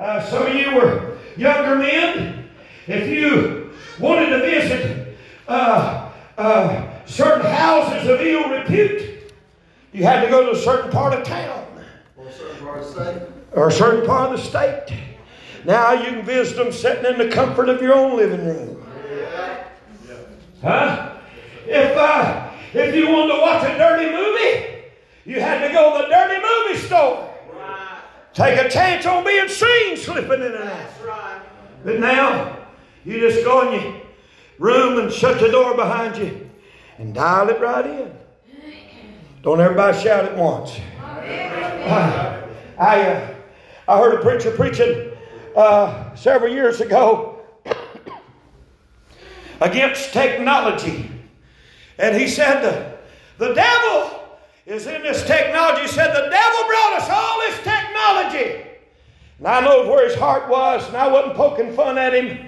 [0.00, 2.48] uh, some of you were younger men.
[2.86, 9.32] If you wanted to visit uh, uh, certain houses of ill repute,
[9.92, 11.66] you had to go to a certain part of town.
[12.16, 13.28] Or a certain part of the state.
[13.52, 14.98] Or a certain part of the state.
[15.64, 18.86] Now you can visit them sitting in the comfort of your own living room.
[20.62, 21.16] Huh?
[21.66, 24.84] If, uh, if you wanted to watch a dirty movie,
[25.24, 27.19] you had to go to the dirty movie store.
[28.32, 30.90] Take a chance on being seen slipping in and out.
[31.84, 32.58] But now,
[33.04, 34.02] you just go in your
[34.58, 36.48] room and shut the door behind you
[36.98, 38.12] and dial it right in.
[39.42, 40.78] Don't everybody shout at once.
[41.02, 42.42] I,
[42.78, 43.34] I, uh,
[43.88, 45.12] I heard a preacher preaching
[45.56, 47.40] uh, several years ago
[49.60, 51.10] against technology.
[51.98, 52.98] And he said, the,
[53.44, 54.19] the devil
[54.70, 55.82] is in this technology.
[55.82, 58.64] He said, the devil brought us all this technology.
[59.38, 62.46] And I know where his heart was, and I wasn't poking fun at him.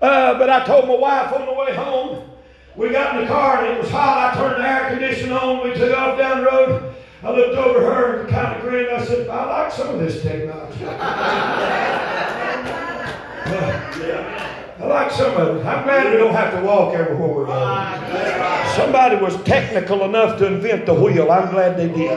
[0.00, 2.30] Uh, but I told my wife on the way home,
[2.76, 4.34] we got in the car and it was hot.
[4.34, 5.68] I turned the air conditioning on.
[5.68, 6.94] We took off down the road.
[7.24, 8.88] I looked over her and kind of grinned.
[8.88, 10.84] I said, I like some of this technology.
[14.80, 15.66] I like some of it.
[15.66, 18.76] I'm glad we don't have to walk everywhere we're going.
[18.76, 21.32] Somebody was technical enough to invent the wheel.
[21.32, 22.16] I'm glad they did.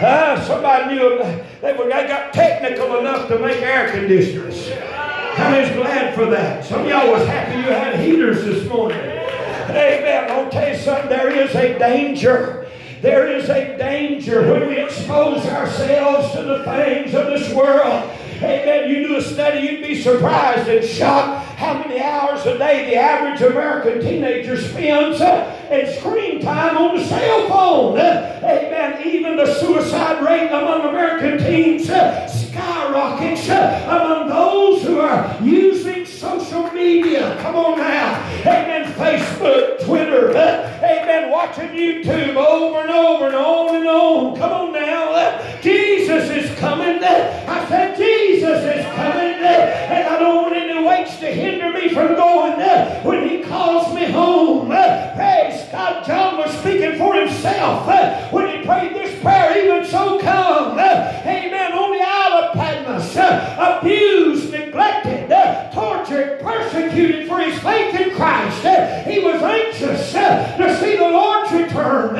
[0.00, 0.44] Huh?
[0.44, 1.18] Somebody knew
[1.60, 4.72] they, were, they got technical enough to make air conditioners.
[4.72, 6.64] I'm many's glad for that?
[6.64, 8.98] Some of y'all was happy you had heaters this morning.
[8.98, 10.30] Amen.
[10.32, 11.08] I'll tell you something.
[11.08, 12.68] There is a danger.
[13.02, 18.10] There is a danger when we expose ourselves to the things of this world.
[18.40, 18.88] Amen.
[18.88, 22.94] You do a study, you'd be surprised and shocked how many hours a day the
[22.94, 27.98] average American teenager spends uh, in screen time on the cell phone.
[27.98, 29.04] Uh, amen.
[29.04, 36.04] Even the suicide rate among American teens uh, skyrockets uh, among those who are using
[36.06, 37.36] social media.
[37.40, 38.22] Come on now.
[38.40, 38.92] Amen.
[38.94, 40.30] Facebook, Twitter.
[40.36, 41.30] Uh, amen.
[41.30, 44.36] Watching YouTube over and over and on and on.
[44.38, 45.12] Come on now.
[45.12, 47.02] Uh, Jesus is coming.
[47.02, 49.34] I said, Jesus is coming.
[49.38, 53.94] And I don't want any weights to hinder me from going uh, when He calls
[53.94, 54.70] me home.
[54.70, 56.04] Uh, praise God.
[56.06, 59.64] John was speaking for himself uh, when he prayed this prayer.
[59.64, 60.78] Even so, come.
[60.78, 61.72] Uh, amen.
[61.72, 68.64] On the Isle of Patmos, abused, neglected, uh, tortured, persecuted for his faith in Christ.
[68.64, 72.14] Uh, he was anxious to see the Lord's return.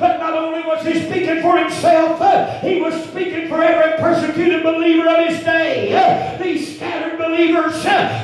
[0.00, 2.20] But not only was he speaking for himself,
[2.62, 6.38] he was speaking for every persecuted believer of his day.
[6.42, 7.74] These scattered believers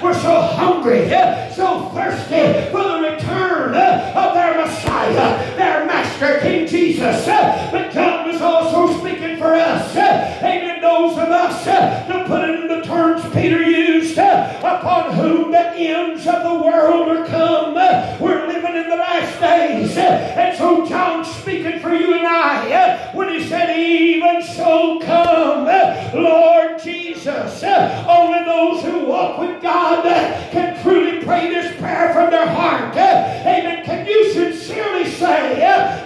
[0.03, 1.09] were so hungry,
[1.55, 7.27] so thirsty for the return of their Messiah, their Master, King Jesus.
[7.27, 9.97] But John was also speaking for us.
[9.97, 10.81] Amen.
[10.81, 16.27] Those of us, to put it in the terms Peter used, upon whom the ends
[16.27, 17.75] of the world are come.
[18.21, 19.97] We're living in the last days.
[19.97, 25.67] And That's old John speaking for you and I when he said, Even so come,
[26.15, 27.63] Lord Jesus.
[27.63, 30.05] Only those who walk with God
[30.51, 32.97] can truly pray this prayer from their heart.
[32.97, 33.85] Amen.
[33.85, 35.57] Can you sincerely say,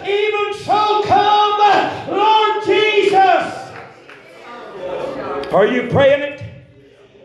[0.07, 3.65] Even so come, Lord Jesus?
[5.53, 6.54] Are you praying it?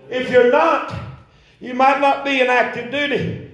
[0.09, 0.93] If you're not,
[1.59, 3.51] you might not be in active duty.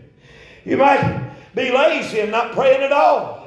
[0.63, 3.43] You might be lazy and not praying at all.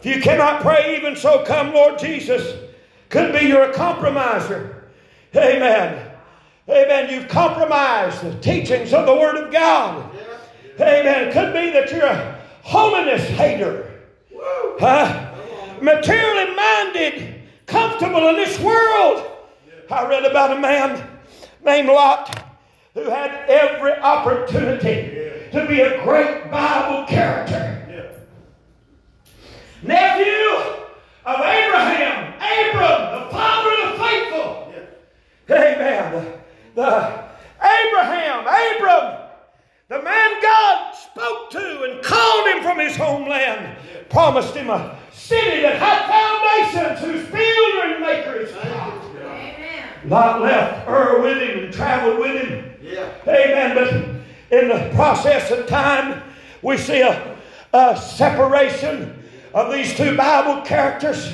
[0.00, 2.62] If you cannot pray, even so, come, Lord Jesus.
[3.08, 4.84] Could be you're a compromiser.
[5.34, 6.10] Amen.
[6.68, 7.10] Amen.
[7.10, 10.10] You've compromised the teachings of the Word of God.
[10.80, 11.32] Amen.
[11.32, 13.92] Could be that you're a holiness hater.
[14.78, 15.34] Huh?
[15.80, 19.30] Materially minded, comfortable in this world.
[19.90, 21.15] I read about a man
[21.66, 22.44] named Lot
[22.94, 27.74] who had every opportunity to be a great Bible character.
[29.82, 30.84] Nephew
[31.26, 34.74] of Abraham, Abram, the father of the faithful.
[35.50, 36.32] Amen.
[36.74, 37.24] The,
[37.60, 39.28] Abraham, Abram,
[39.88, 43.76] the man God spoke to and called him from his homeland,
[44.08, 49.06] promised him a city that had foundations, whose builder and maker is God.
[50.04, 52.72] Lot left Ur with him and traveled with him.
[52.82, 53.10] Yeah.
[53.26, 53.74] Amen.
[53.74, 56.22] But in the process of time,
[56.62, 57.36] we see a,
[57.72, 59.22] a separation
[59.54, 61.32] of these two Bible characters.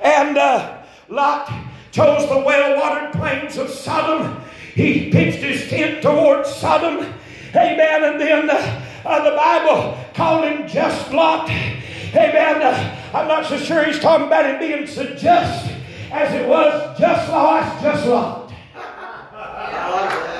[0.00, 1.52] And uh, Lot
[1.92, 4.42] chose the well watered plains of Sodom.
[4.74, 7.12] He pitched his tent towards Sodom.
[7.54, 8.04] Amen.
[8.04, 11.48] And then uh, uh, the Bible called him just Lot.
[11.50, 12.62] Amen.
[12.62, 15.70] Uh, I'm not so sure he's talking about him being so just
[16.12, 17.82] as it was just Lot.
[17.82, 18.52] Just Lot.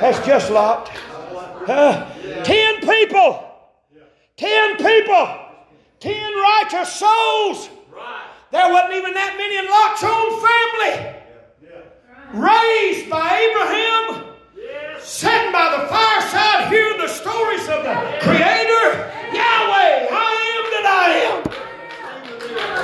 [0.01, 0.91] That's just Lot.
[1.67, 2.11] Uh,
[2.45, 3.49] ten people.
[4.37, 5.39] Ten people.
[5.99, 7.71] Ten righteous souls.
[8.51, 10.97] There wasn't even that many in Lot's own family.
[12.35, 14.29] Raised by Abraham.
[15.01, 19.11] Sitting by the fireside, hearing the stories of the Creator.
[19.33, 21.09] Yahweh, I am that I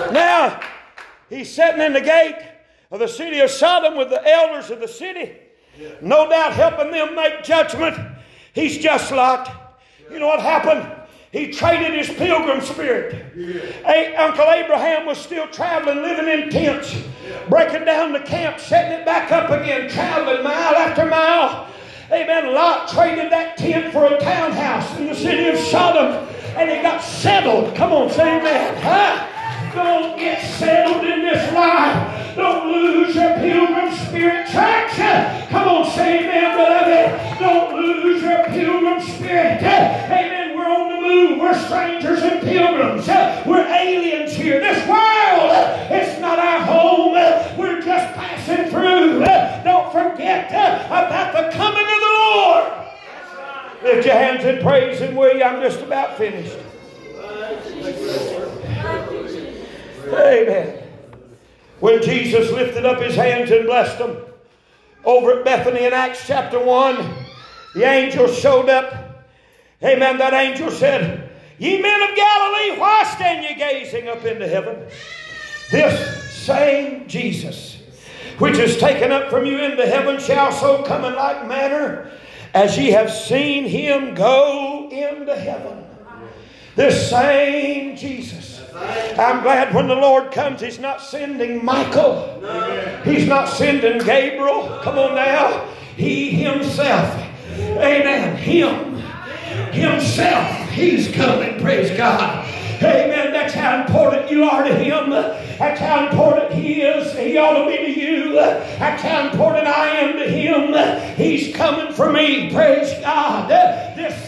[0.07, 0.15] am.
[0.15, 0.61] Now,
[1.29, 2.58] he's sitting in the gate
[2.91, 5.37] of the city of Sodom with the elders of the city.
[6.01, 7.97] No doubt helping them make judgment.
[8.55, 9.79] He's just Lot.
[10.11, 10.95] You know what happened?
[11.31, 13.15] He traded his pilgrim spirit.
[13.87, 16.97] A- Uncle Abraham was still traveling, living in tents,
[17.51, 21.69] breaking down the camp, setting it back up again, traveling mile after mile.
[22.11, 22.55] Amen.
[22.55, 26.27] Lot traded that tent for a townhouse in the city of Sodom,
[26.57, 27.77] and he got settled.
[27.77, 28.83] Come on, say amen.
[28.83, 29.27] Huh?
[29.75, 32.35] Don't get settled in this life.
[32.37, 35.49] Don't lose your pilgrim spirit, church.
[35.49, 37.39] Come on, say amen, beloved.
[37.41, 39.63] Don't lose your pilgrim spirit.
[39.63, 40.57] Amen.
[40.57, 41.39] We're on the move.
[41.41, 43.07] We're strangers and pilgrims.
[43.47, 44.61] We're aliens here.
[44.61, 45.53] This world,
[45.91, 47.13] it's not our home.
[47.59, 49.21] We're just passing through.
[49.65, 50.49] Don't forget
[50.87, 52.73] about the coming of the Lord.
[53.83, 55.43] Lift your hands and praise will you?
[55.43, 56.57] I'm just about finished.
[60.13, 60.83] Amen.
[61.81, 64.17] When Jesus lifted up his hands and blessed them
[65.05, 66.97] over at Bethany in Acts chapter 1,
[67.75, 69.27] the angel showed up.
[69.83, 70.19] Amen.
[70.19, 74.87] That angel said, Ye men of Galilee, why stand ye gazing up into heaven?
[75.71, 77.79] This same Jesus,
[78.39, 82.11] which is taken up from you into heaven, shall so come in like manner
[82.55, 85.85] as ye have seen him go into heaven.
[86.75, 88.58] This same Jesus.
[88.75, 92.41] I'm glad when the Lord comes, He's not sending Michael.
[93.05, 94.79] He's not sending Gabriel.
[94.83, 95.69] Come on now.
[95.97, 97.15] He Himself.
[97.59, 98.37] Amen.
[98.37, 98.97] Him.
[99.73, 100.71] Himself.
[100.71, 101.61] He's coming.
[101.61, 102.47] Praise God.
[102.81, 103.33] Amen.
[103.33, 105.11] That's how important you are to Him.
[105.11, 107.13] That's how important He is.
[107.19, 108.35] He ought to be to you.
[108.35, 111.17] That's how important I am to Him.
[111.17, 112.53] He's coming for me.
[112.53, 113.49] Praise God.
[113.97, 114.28] This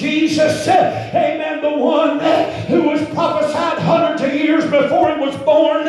[0.00, 2.18] Jesus, amen, the one
[2.68, 5.84] who was prophesied hundreds of years before he was born.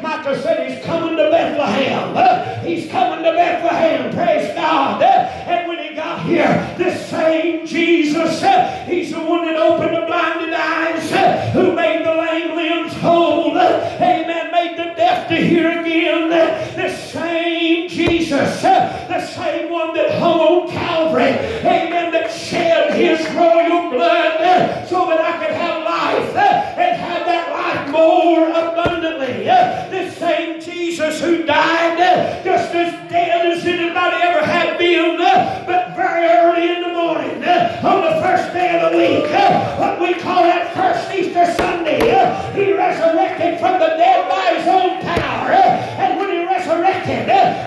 [0.00, 2.64] Micah said he's coming to Bethlehem.
[2.64, 4.12] He's coming to Bethlehem.
[4.14, 5.02] Praise God.
[5.02, 8.40] And when he got here, this same Jesus,
[8.86, 13.56] he's the one that opened the blinded eyes, who made the lame limbs whole.
[13.58, 14.52] Amen.
[14.52, 16.28] Made the deaf to hear again.
[16.76, 21.30] The same Jesus, the same one that hung on Calvary.
[21.66, 22.05] Amen
[22.46, 27.50] shed his royal blood eh, so that I could have life eh, and have that
[27.50, 29.48] life more abundantly.
[29.50, 29.88] Eh.
[29.90, 31.98] The same Jesus who died
[32.44, 35.18] just as dead as anybody ever had been,
[35.66, 37.42] but very early in the morning
[37.82, 39.26] on the first day of the week,
[39.78, 41.98] what we call that first Easter Sunday,
[42.54, 45.50] he resurrected from the dead by his own power.
[45.98, 46.25] And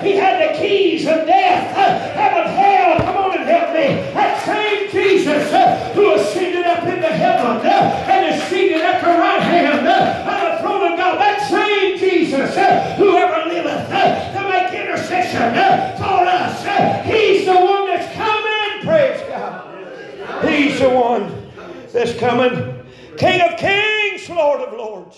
[0.01, 1.75] he had the keys of death,
[2.15, 2.97] heaven, hell.
[2.99, 4.11] Come on and help me.
[4.13, 9.01] That same Jesus uh, who ascended up in the heaven uh, and is seated at
[9.01, 11.19] the right hand uh, of the throne of God.
[11.19, 12.55] That same Jesus
[12.97, 15.53] who ever liveth to make intercession
[15.97, 17.05] for us.
[17.05, 18.85] He's the one that's coming.
[18.85, 20.47] Praise God.
[20.47, 21.51] He's the one
[21.91, 22.75] that's coming.
[23.17, 25.17] King of kings, Lord of lords.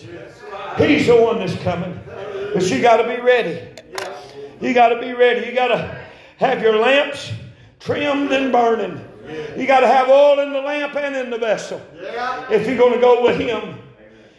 [0.77, 1.99] He's the one that's coming.
[2.53, 3.70] But you got to be ready.
[4.61, 5.47] You got to be ready.
[5.47, 6.05] You got to
[6.37, 7.31] have your lamps
[7.79, 9.03] trimmed and burning.
[9.57, 11.81] You got to have oil in the lamp and in the vessel.
[12.49, 13.79] If you're going to go with Him,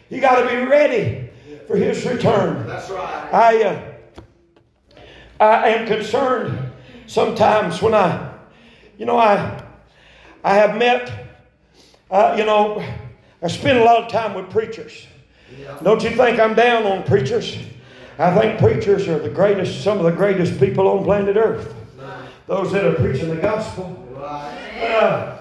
[0.09, 1.29] you got to be ready
[1.67, 2.65] for His return.
[2.67, 3.33] That's right.
[3.33, 3.93] I, uh,
[5.39, 6.71] I am concerned
[7.07, 8.33] sometimes when I,
[8.97, 9.61] you know, I,
[10.43, 11.11] I have met,
[12.11, 12.83] uh, you know,
[13.41, 15.07] I spend a lot of time with preachers.
[15.83, 17.57] Don't you think I'm down on preachers?
[18.19, 21.73] I think preachers are the greatest, some of the greatest people on planet Earth.
[22.45, 23.99] Those that are preaching the gospel.
[24.23, 25.37] Uh,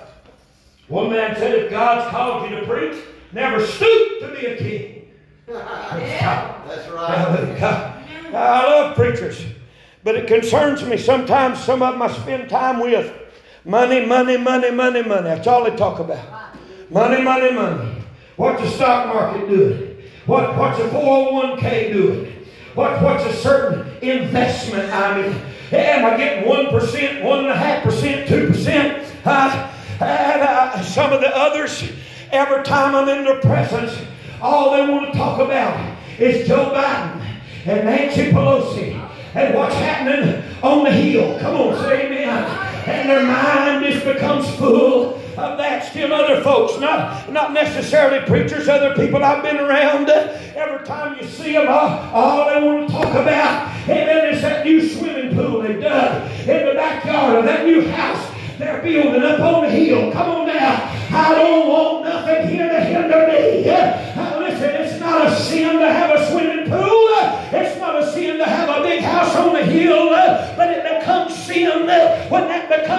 [0.89, 3.03] one man said, if God's called you to preach,
[3.33, 5.11] never stoop to be a king.
[5.47, 7.63] That's right.
[8.35, 9.45] I love preachers,
[10.05, 11.63] but it concerns me sometimes.
[11.63, 13.13] Some of them I spend time with.
[13.65, 15.23] Money, money, money, money, money.
[15.25, 16.57] That's all they talk about.
[16.91, 18.03] Money, money, money.
[18.37, 20.03] What's the stock market doing?
[20.27, 22.42] What, what's a 401k doing?
[22.75, 24.91] What, what's a certain investment?
[24.93, 25.43] I mean,
[25.73, 29.27] am I getting 1%, 1.5%, 2%?
[29.27, 31.85] Uh, and uh, some of the others,
[32.31, 33.93] every time I'm in their presence,
[34.41, 38.95] all they want to talk about is Joe Biden and Nancy Pelosi
[39.35, 41.39] and what's happening on the hill.
[41.41, 42.45] Come on, say amen.
[42.87, 45.91] And their mind just becomes full of that.
[45.91, 50.09] Still other folks, not, not necessarily preachers, other people I've been around.
[50.11, 54.65] Every time you see them, all, all they want to talk about, amen, is that
[54.65, 59.41] new swimming pool they dug in the backyard of that new house they're building up
[59.41, 60.13] on the hill.
[60.13, 60.89] Come on now.
[61.11, 63.69] I don't want nothing here to hinder me.
[63.69, 67.09] Uh, listen, it's not a sin to have a swimming pool.
[67.51, 71.35] It's not a sin to have a big house on the hill, but it becomes
[71.35, 71.87] sin
[72.29, 72.92] when that becomes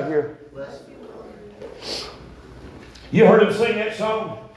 [0.00, 0.68] help me right
[1.82, 2.10] here.
[3.12, 4.48] You heard him sing that song?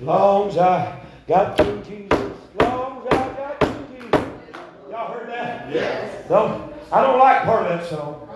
[0.00, 2.32] Long as I got King Jesus.
[2.60, 4.24] Long as I got King Jesus.
[4.90, 5.72] Y'all heard that?
[5.72, 6.28] Yes.
[6.28, 8.28] No, I don't like part of that song.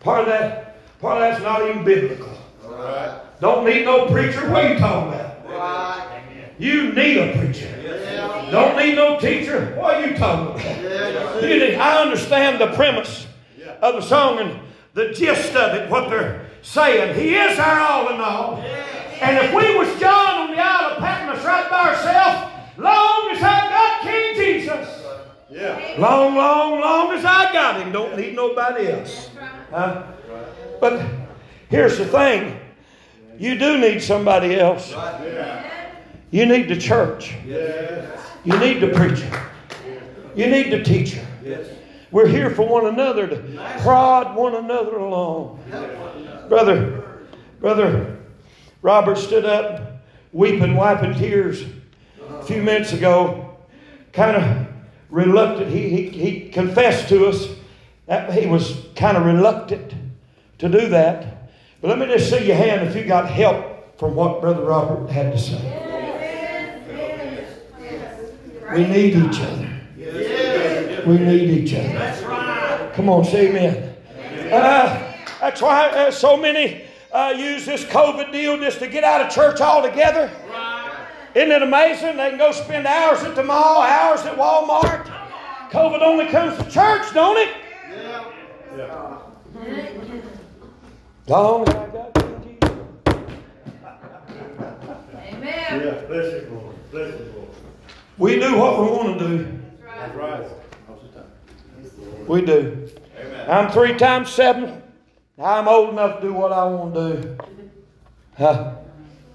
[0.00, 2.32] Part of that, part of that's not even biblical.
[2.64, 3.20] All right.
[3.40, 4.48] Don't need no preacher.
[4.50, 5.46] What are you talking about?
[5.46, 6.22] Right.
[6.58, 7.68] You need a preacher.
[7.82, 8.50] Yeah.
[8.50, 9.74] Don't need no teacher.
[9.76, 10.82] What are you talking about?
[10.82, 11.40] Yeah.
[11.40, 13.26] You need- I understand the premise
[13.82, 14.60] of the song and
[14.94, 17.14] the gist of it, what they're saying.
[17.18, 18.56] He is our all in all.
[19.20, 23.42] And if we was John on the Isle of Patmos right by ourselves, long as
[23.42, 25.00] I got King Jesus,
[25.50, 25.94] Yeah.
[25.98, 29.30] long, long, long as I got him, don't need nobody else.
[29.70, 30.02] Huh?
[30.80, 31.02] But
[31.68, 32.58] here's the thing
[33.38, 34.94] you do need somebody else.
[36.30, 37.34] You need the church.
[37.44, 39.30] You need the preacher.
[40.36, 41.24] You need the teacher.
[42.14, 43.36] We're here for one another to
[43.82, 45.58] prod one another along.
[46.48, 47.02] Brother,
[47.58, 48.18] brother
[48.82, 50.00] Robert stood up
[50.32, 51.64] weeping, wiping tears
[52.28, 53.56] a few minutes ago,
[54.12, 54.66] kind of
[55.10, 55.72] reluctant.
[55.72, 57.48] He, he, he confessed to us
[58.06, 59.92] that he was kind of reluctant
[60.58, 61.50] to do that.
[61.80, 65.10] But let me just see your hand if you got help from what Brother Robert
[65.10, 65.80] had to say.
[68.72, 69.63] We need each other.
[71.06, 71.88] We need each other.
[71.88, 72.90] That's right.
[72.94, 73.96] Come on, say amen.
[74.52, 79.20] Uh, that's why uh, so many uh, use this COVID deal just to get out
[79.20, 80.30] of church altogether.
[81.34, 82.16] Isn't it amazing?
[82.16, 85.04] They can go spend hours at the mall, hours at Walmart.
[85.70, 87.48] COVID only comes to church, don't it?
[91.26, 92.72] Long as I got King Jesus.
[95.16, 95.80] Amen.
[95.80, 96.76] Yeah, bless it, Lord.
[96.90, 97.48] Bless it, Lord.
[98.18, 99.58] We do what we want to do.
[99.82, 100.63] That's right.
[102.26, 102.88] We do.
[103.18, 103.50] Amen.
[103.50, 104.82] I'm three times seven.
[105.38, 107.38] I'm old enough to do what I want to do.
[108.36, 108.76] Huh?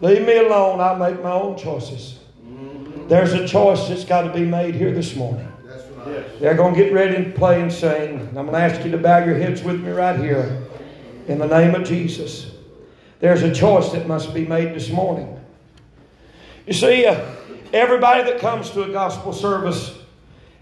[0.01, 0.79] Leave me alone.
[0.79, 2.19] I make my own choices.
[3.07, 5.51] There's a choice that's got to be made here this morning.
[5.65, 6.39] That's right.
[6.39, 8.19] They're going to get ready and play and sing.
[8.29, 10.63] I'm going to ask you to bow your heads with me right here.
[11.27, 12.51] In the name of Jesus.
[13.19, 15.39] There's a choice that must be made this morning.
[16.65, 17.35] You see, uh,
[17.71, 19.95] Everybody that comes to a gospel service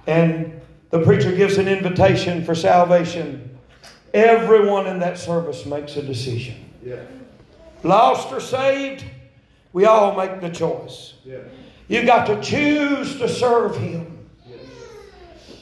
[0.08, 0.57] and
[0.90, 3.58] the preacher gives an invitation for salvation,
[4.14, 6.56] everyone in that service makes a decision.
[6.84, 7.04] Yeah.
[7.84, 9.04] Lost or saved,
[9.74, 11.16] we all make the choice.
[11.26, 11.40] Yeah.
[11.88, 14.18] You've got to choose to serve Him.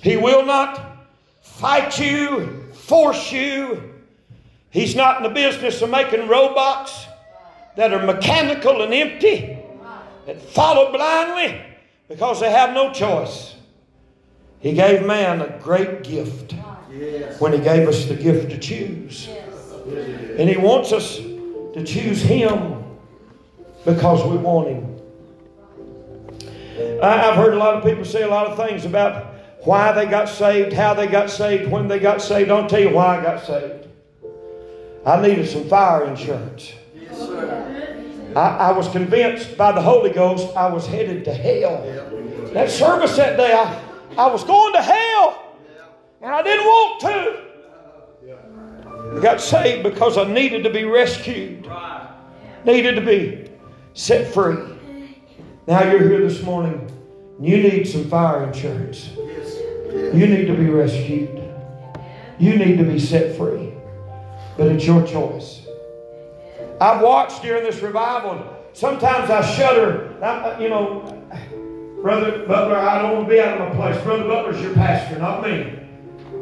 [0.02, 1.08] He will not
[1.42, 3.94] fight you, force you.
[4.70, 7.06] He's not in the business of making robots
[7.76, 9.58] that are mechanical and empty,
[10.28, 11.62] that follow blindly
[12.08, 13.55] because they have no choice.
[14.66, 16.55] He gave man a great gift
[17.38, 19.30] when He gave us the gift to choose.
[20.39, 22.84] And He wants us to choose Him
[23.86, 24.99] because we want Him.
[26.99, 29.36] I've heard a lot of people say a lot of things about
[29.66, 32.49] why they got saved, how they got saved, when they got saved.
[32.49, 33.88] I'll tell you why I got saved.
[35.05, 36.74] I needed some fire insurance.
[36.95, 38.34] Yes, sir.
[38.36, 41.84] I, I was convinced by the Holy Ghost I was headed to hell.
[42.53, 43.85] That service that day, I,
[44.18, 45.57] I was going to hell,
[46.22, 47.41] and I didn't want to.
[49.18, 51.70] I got saved because I needed to be rescued,
[52.66, 53.49] needed to be
[53.93, 54.57] set free.
[55.68, 56.91] Now you're here this morning.
[57.41, 59.09] You need some fire insurance.
[59.16, 61.41] You need to be rescued.
[62.39, 63.74] You need to be set free.
[64.57, 65.66] But it's your choice.
[66.80, 70.13] I've watched during this revival, sometimes I shudder.
[70.22, 71.14] I, uh, you know,
[72.06, 74.03] Brother Butler, I don't want to be out of my place.
[74.03, 75.74] Brother Butler's your pastor, not me.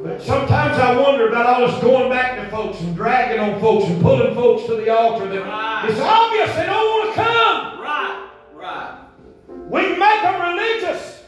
[0.04, 3.86] But sometimes I wonder about all this going back to folks and dragging on folks
[3.86, 5.26] and pulling folks to the altar.
[5.30, 7.80] That it's obvious they don't want to come.
[7.80, 8.30] Right.
[8.54, 9.06] Right.
[9.48, 11.24] We can make them religious.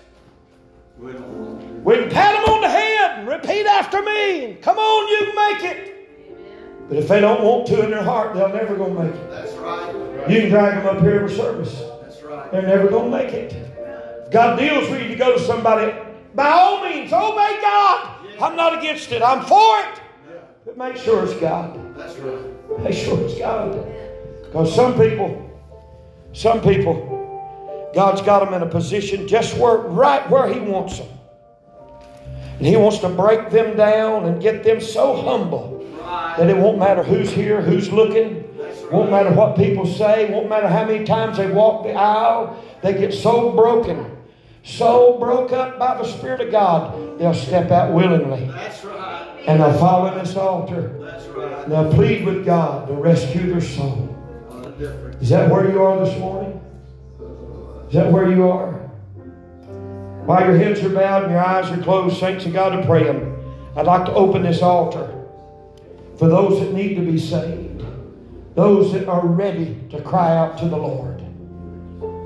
[1.00, 1.68] We don't want to.
[1.68, 4.44] We can pat them on the head and repeat after me.
[4.44, 6.90] And come on, you can make it.
[6.90, 9.30] But if they don't want to in their heart, they're never going to make it.
[9.30, 10.30] That's right.
[10.30, 11.82] You can drag them up here for service.
[12.02, 12.52] That's right.
[12.52, 13.75] They're never going to make it.
[14.26, 15.94] If God deals with you to go to somebody,
[16.34, 18.28] by all means, obey God.
[18.42, 19.22] I'm not against it.
[19.22, 20.02] I'm for it.
[20.66, 21.96] But make sure it's God.
[21.96, 22.80] That's right.
[22.80, 23.86] Make sure it's God.
[24.44, 25.42] Because some people,
[26.34, 31.08] some people, God's got them in a position just where, right where He wants them.
[32.58, 35.86] And He wants to break them down and get them so humble
[36.38, 38.44] that it won't matter who's here, who's looking,
[38.92, 42.64] won't matter what people say, won't matter how many times they walk the aisle.
[42.82, 44.15] They get so broken,
[44.66, 49.44] so broke up by the Spirit of God, they'll step out willingly That's right.
[49.48, 50.98] and they'll fall in this altar.
[51.00, 51.64] That's right.
[51.64, 54.08] And they'll plead with God to rescue their soul.
[54.50, 55.22] What a difference.
[55.22, 56.60] Is that where you are this morning?
[57.88, 58.72] Is that where you are?
[60.26, 63.04] While your heads are bowed and your eyes are closed, saints of God to pray
[63.04, 63.38] them.
[63.76, 65.12] I'd like to open this altar
[66.18, 67.86] for those that need to be saved,
[68.56, 71.22] those that are ready to cry out to the Lord.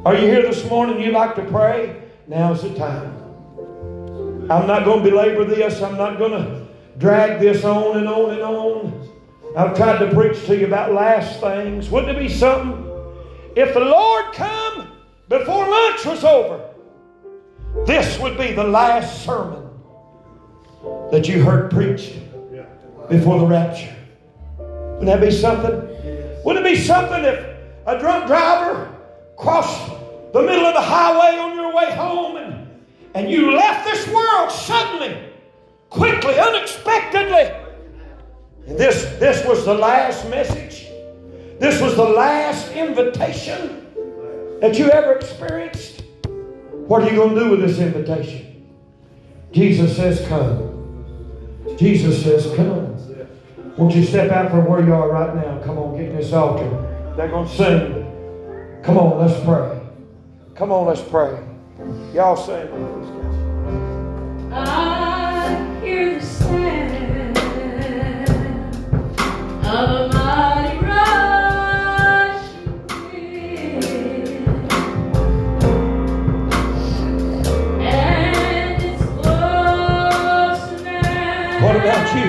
[0.06, 1.02] Are you here this morning?
[1.02, 1.99] You'd like to pray?
[2.30, 3.12] Now's the time.
[4.52, 5.82] I'm not going to belabor this.
[5.82, 6.68] I'm not going to
[7.00, 9.10] drag this on and on and on.
[9.58, 11.90] I've tried to preach to you about last things.
[11.90, 12.86] Wouldn't it be something
[13.56, 14.92] if the Lord come
[15.28, 16.70] before lunch was over?
[17.88, 19.68] This would be the last sermon
[21.10, 22.14] that you heard preached
[23.10, 23.96] before the rapture.
[24.60, 26.44] Wouldn't that be something?
[26.46, 27.44] Wouldn't it be something if
[27.88, 28.96] a drunk driver
[29.36, 29.99] crossed
[30.34, 32.68] the middle of the highway on your way home and,
[33.16, 35.32] and you left this world suddenly,
[35.90, 37.52] quickly, unexpectedly?
[38.68, 40.88] And this, this was the last message.
[41.60, 43.88] This was the last invitation
[44.62, 46.04] that you ever experienced.
[46.72, 48.68] What are you going to do with this invitation?
[49.52, 51.06] Jesus says, Come.
[51.78, 52.96] Jesus says, Come.
[53.78, 55.62] Won't you step out from where you are right now?
[55.64, 57.14] Come on, get in this altar.
[57.16, 58.82] They're going to sing.
[58.84, 59.79] Come on, let's pray.
[60.60, 61.40] Come on, let's pray.
[62.14, 62.68] Y'all sing.
[64.52, 67.38] I hear the sound
[69.66, 72.68] of a mighty rushing
[73.10, 73.86] wind,
[77.82, 81.64] and it's close now.
[81.66, 82.29] What about you?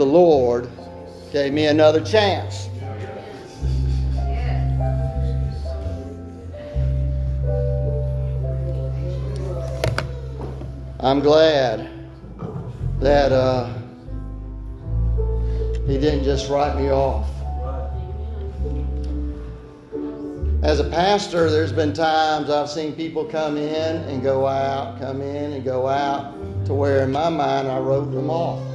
[0.00, 0.66] The Lord
[1.30, 2.70] gave me another chance.
[11.00, 11.90] I'm glad
[13.00, 13.70] that uh,
[15.86, 17.28] He didn't just write me off.
[20.62, 25.20] As a pastor, there's been times I've seen people come in and go out, come
[25.20, 26.32] in and go out
[26.64, 28.69] to where in my mind I wrote them off.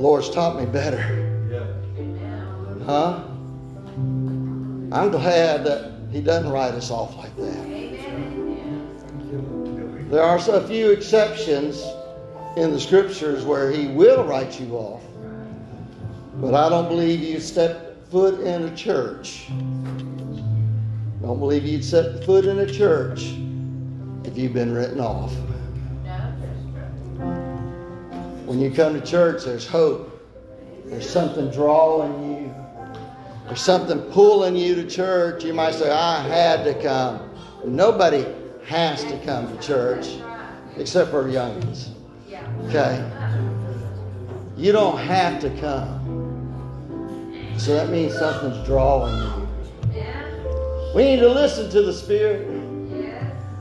[0.00, 1.02] Lord's taught me better.
[2.86, 3.22] Huh?
[4.92, 7.70] I'm glad that He doesn't write us off like that.
[10.10, 11.84] There are a few exceptions
[12.56, 15.02] in the scriptures where He will write you off.
[16.36, 19.48] But I don't believe you step foot in a church.
[21.20, 23.34] Don't believe you'd set foot in a church
[24.24, 25.34] if you've been written off.
[28.50, 30.28] When you come to church, there's hope.
[30.84, 32.54] There's something drawing you.
[33.46, 35.44] There's something pulling you to church.
[35.44, 37.30] You might say, I had to come.
[37.64, 38.26] Nobody
[38.64, 40.18] has to come to church
[40.76, 41.90] except for youngins.
[42.64, 43.08] Okay?
[44.56, 47.54] You don't have to come.
[47.56, 50.02] So that means something's drawing you.
[50.92, 52.48] We need to listen to the Spirit.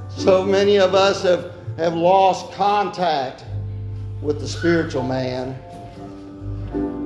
[0.09, 3.43] So many of us have, have lost contact
[4.21, 5.57] with the spiritual man.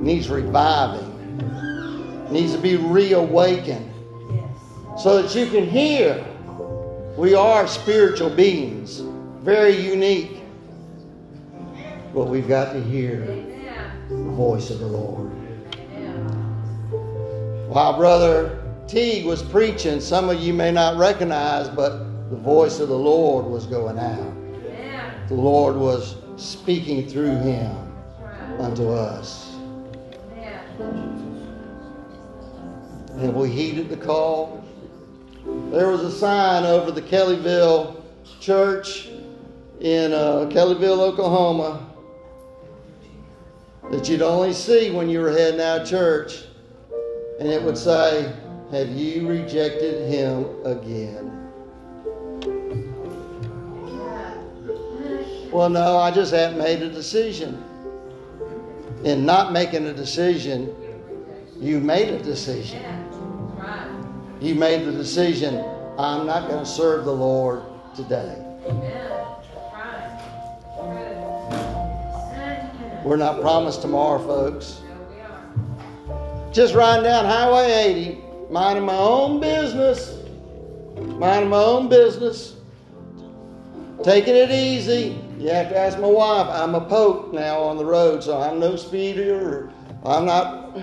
[0.02, 1.10] Needs reviving.
[2.30, 3.90] Needs to be reawakened.
[4.98, 6.24] So that you can hear.
[7.16, 9.00] We are spiritual beings,
[9.40, 10.42] very unique.
[12.12, 13.20] But we've got to hear
[14.08, 15.30] the voice of the Lord.
[17.68, 21.98] While Brother Teague was preaching, some of you may not recognize, but
[22.30, 24.34] the voice of the Lord was going out.
[25.28, 27.92] The Lord was speaking through him
[28.58, 29.56] unto us.
[33.20, 34.64] Have we heeded the call?
[35.70, 38.02] There was a sign over the Kellyville
[38.40, 39.08] church
[39.80, 41.86] in uh, Kellyville, Oklahoma,
[43.90, 46.44] that you'd only see when you were heading out of church.
[47.38, 48.32] And it would say,
[48.70, 51.43] Have you rejected him again?
[55.54, 57.62] Well, no, I just haven't made a decision.
[59.04, 60.74] In not making a decision,
[61.60, 62.82] you made a decision.
[64.40, 65.64] You made the decision,
[65.96, 67.62] I'm not going to serve the Lord
[67.94, 68.36] today.
[73.04, 74.80] We're not promised tomorrow, folks.
[76.52, 78.18] Just riding down Highway 80,
[78.50, 80.18] minding my own business,
[80.96, 82.56] minding my own business,
[84.02, 85.20] taking it easy.
[85.38, 86.48] You have to ask my wife.
[86.48, 89.72] I'm a poke now on the road, so I'm no speeder.
[90.04, 90.76] I'm not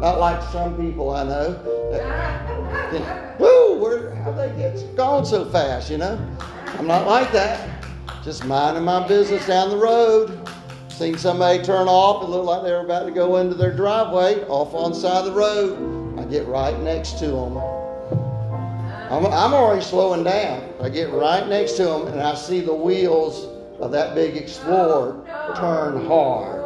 [0.00, 1.52] not like some people I know.
[1.92, 5.90] That, woo, where how they get gone so fast?
[5.90, 6.18] You know,
[6.78, 7.84] I'm not like that.
[8.24, 10.48] Just minding my business down the road.
[10.88, 12.24] Seen somebody turn off.
[12.24, 15.26] It looked like they were about to go into their driveway, off on the side
[15.26, 16.18] of the road.
[16.18, 17.58] I get right next to them.
[19.10, 20.72] I'm, I'm already slowing down.
[20.80, 23.49] I get right next to them and I see the wheels
[23.80, 25.24] of that big Explorer
[25.56, 26.60] turn hard.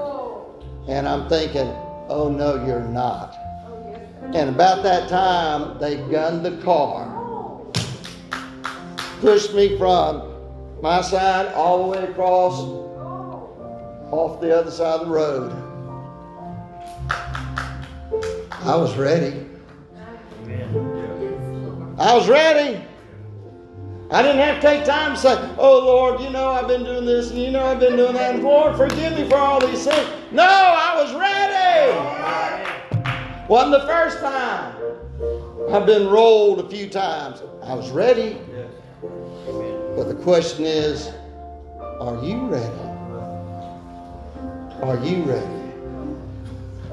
[0.88, 1.68] And I'm thinking,
[2.08, 3.36] oh no, you're not.
[4.34, 7.10] And about that time, they gunned the car.
[9.20, 10.34] Pushed me from
[10.82, 12.58] my side all the way across
[14.10, 15.52] off the other side of the road.
[18.50, 19.46] I was ready.
[21.98, 22.84] I was ready.
[24.10, 27.04] I didn't have to take time to say, Oh Lord, you know I've been doing
[27.04, 28.34] this and you know I've been doing that.
[28.34, 30.08] And Lord, forgive me for all these sins.
[30.30, 32.24] No, I was ready.
[33.48, 34.74] Wasn't the first time.
[35.70, 37.42] I've been rolled a few times.
[37.62, 38.38] I was ready.
[39.96, 41.10] But the question is,
[42.00, 42.80] are you ready?
[44.82, 45.64] Are you ready?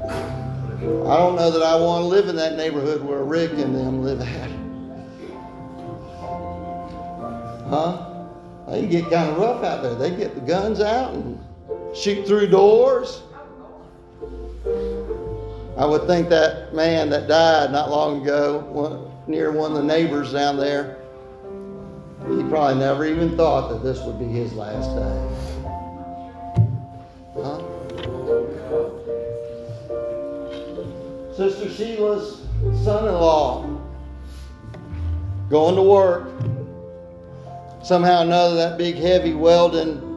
[0.01, 4.03] I don't know that I want to live in that neighborhood where Rick and them
[4.03, 4.60] live at.
[7.71, 8.27] Huh?
[8.67, 9.95] They get kind of rough out there.
[9.95, 11.39] They get the guns out and
[11.95, 13.23] shoot through doors.
[15.77, 20.33] I would think that man that died not long ago near one of the neighbors
[20.33, 20.97] down there,
[22.27, 25.27] he probably never even thought that this would be his last day.
[27.35, 27.61] Huh?
[31.37, 32.41] Sister Sheila's
[32.83, 33.65] son in law
[35.49, 36.27] going to work.
[37.83, 40.07] Somehow or another, that big heavy welding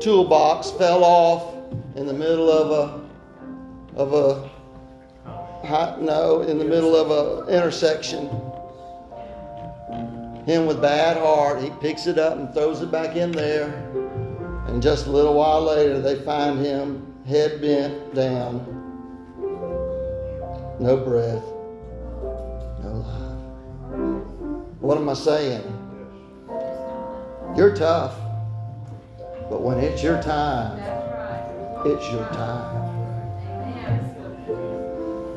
[0.00, 1.54] toolbox fell off
[1.96, 3.02] in the middle of a
[3.96, 4.50] of a
[6.00, 8.28] no, in the middle of a intersection.
[10.46, 13.68] Him with bad heart, he picks it up and throws it back in there.
[14.66, 18.66] And just a little while later, they find him head bent down,
[20.80, 21.44] no breath,
[22.82, 23.38] no life.
[24.80, 25.81] What am I saying?
[27.54, 28.16] You're tough,
[29.50, 30.78] but when it's your time,
[31.84, 32.78] it's your time.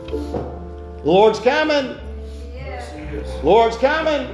[0.08, 1.98] The Lord's coming.
[3.44, 4.34] Lord's coming.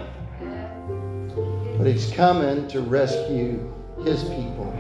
[1.80, 4.72] But He's coming to rescue His people.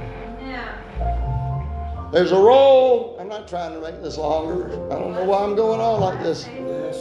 [2.14, 3.18] There's a roll.
[3.19, 4.68] I'm not trying to make this longer.
[4.94, 6.48] I don't know why I'm going on like this.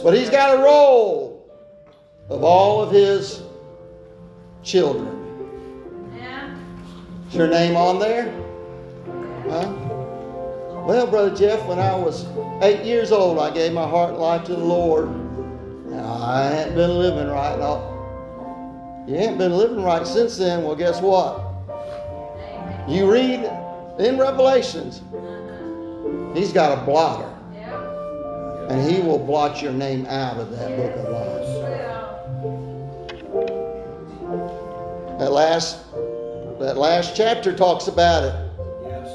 [0.03, 1.47] But He's got a roll
[2.27, 3.43] of all of His
[4.63, 5.20] children.
[7.31, 8.29] Is your name on there?
[9.47, 9.71] Huh?
[10.85, 12.25] Well, Brother Jeff, when I was
[12.61, 15.07] eight years old, I gave my heart and life to the Lord.
[15.89, 17.57] Now, I ain't been living right.
[17.57, 20.65] Now, you ain't been living right since then.
[20.65, 21.39] Well, guess what?
[22.89, 23.49] You read
[23.97, 25.01] in Revelations,
[26.37, 27.29] He's got a blotter.
[28.69, 31.31] And He will blot your name out of that book of life.
[35.21, 35.85] At last,
[36.61, 38.35] that last chapter talks about it.
[38.83, 39.09] Yes.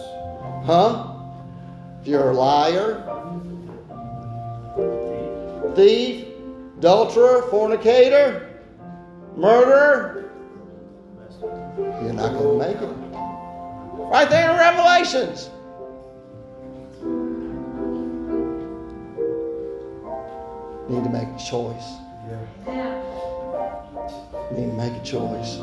[0.65, 1.13] Huh?
[2.01, 3.03] If you're a liar,
[5.77, 6.27] thief,
[6.79, 8.49] adulterer, fornicator,
[9.37, 10.33] murderer,
[11.79, 12.91] you're not going to make it.
[14.11, 15.51] Right there in Revelations.
[20.89, 21.95] Need to make a choice.
[24.53, 25.61] Need to make a choice.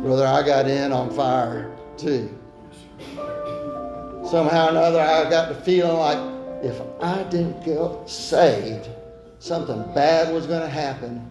[0.00, 2.32] Brother, I got in on fire too.
[4.30, 6.18] Somehow or another, I got the feeling like
[6.62, 8.88] if I didn't get saved,
[9.40, 11.28] something bad was going to happen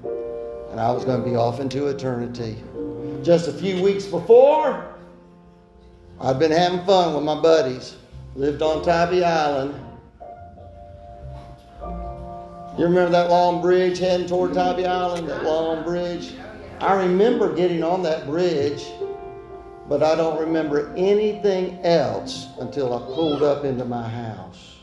[0.71, 2.57] and I was going to be off into eternity.
[3.23, 4.85] Just a few weeks before,
[6.19, 7.95] I'd been having fun with my buddies.
[8.35, 9.75] Lived on Tybee Island.
[12.77, 15.29] You remember that long bridge heading toward Tybee Island?
[15.29, 16.33] That long bridge?
[16.79, 18.85] I remember getting on that bridge,
[19.89, 24.75] but I don't remember anything else until I pulled up into my house.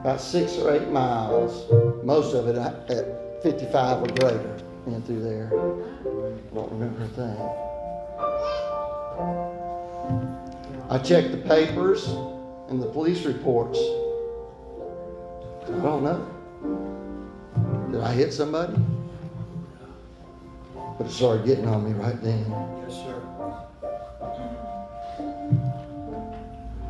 [0.00, 1.64] About six or eight miles,
[2.04, 5.48] most of it at 55 or greater, in through there.
[6.54, 7.38] Don't remember a thing.
[10.90, 12.06] I checked the papers
[12.68, 13.78] and the police reports.
[15.66, 16.33] I don't know.
[17.94, 18.74] Did I hit somebody?
[20.98, 22.44] But it started getting on me right then.
[22.82, 23.22] Yes, sir.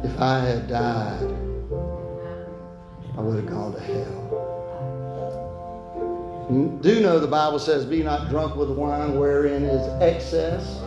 [0.02, 1.30] If I had died,
[3.18, 4.22] I would have gone to hell.
[6.80, 10.80] Do know the Bible says, Be not drunk with wine wherein is excess,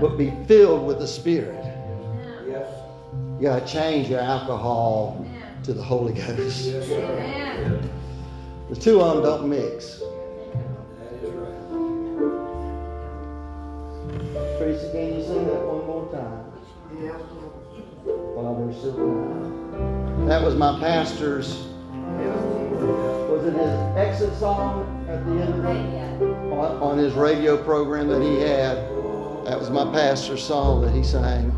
[0.00, 1.64] but be filled with the Spirit.
[2.46, 2.72] Yes.
[3.40, 5.26] You got to change your alcohol
[5.64, 6.68] to the Holy Ghost.
[6.68, 7.97] Amen.
[8.68, 10.02] The two of them don't mix.
[14.58, 16.44] Tracy, can you sing that one more time?
[18.34, 20.26] While there's still time.
[20.26, 21.64] That was my pastor's.
[23.30, 26.52] Was it his exit song at the end of it?
[26.52, 28.76] On, on his radio program that he had.
[29.46, 31.52] That was my pastor's song that he sang.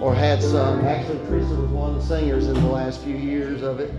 [0.00, 0.82] Or had sung.
[0.86, 3.92] Actually, Teresa was one of the singers in the last few years of it.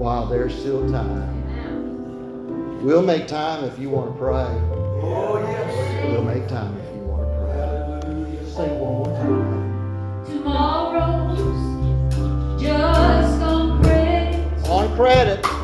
[0.00, 2.82] While there's still time.
[2.82, 4.32] We'll make time if you want to pray.
[4.34, 6.10] Oh, yes.
[6.10, 7.52] We'll make time if you want to pray.
[7.52, 8.46] Hallelujah.
[8.46, 10.24] Say one more time.
[10.24, 11.38] Tomorrow's
[12.62, 14.68] just on credit.
[14.70, 15.59] On credit.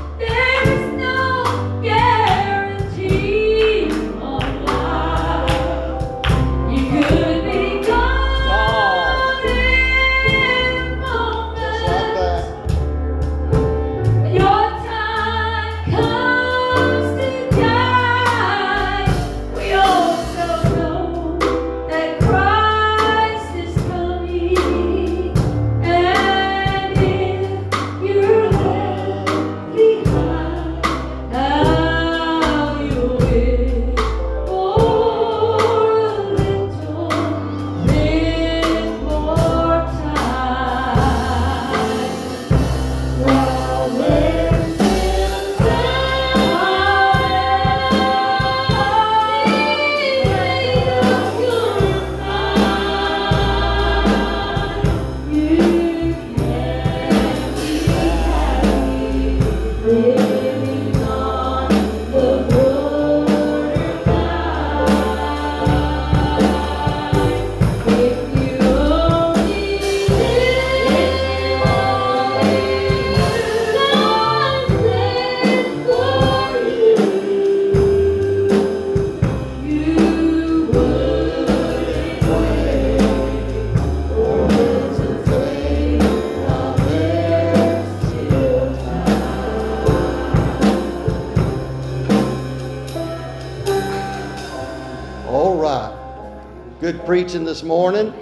[97.27, 98.15] Preaching this morning.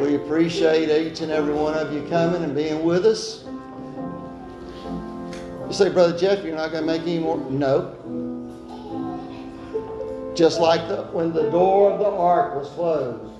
[0.00, 3.44] We appreciate each and every one of you coming and being with us.
[5.66, 7.36] You say, Brother Jeff, you're not going to make any more?
[7.50, 7.92] No.
[10.34, 13.30] Just like the, when the door of the ark was closed,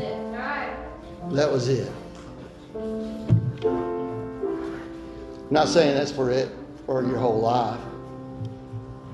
[0.00, 1.34] it.
[1.34, 1.92] That was it.
[5.50, 6.50] Not saying that's for it
[6.86, 7.80] for your whole life,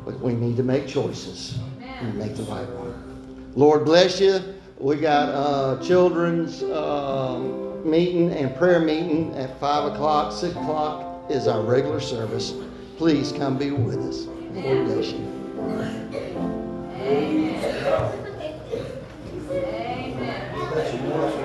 [0.04, 3.12] but we need to make choices and make the right one.
[3.54, 4.51] Lord bless you.
[4.82, 10.32] We got uh, children's um, meeting and prayer meeting at five o'clock.
[10.32, 12.54] Six o'clock is our regular service.
[12.96, 14.26] Please come be with us.
[14.50, 15.28] Lord bless you.
[21.14, 21.41] I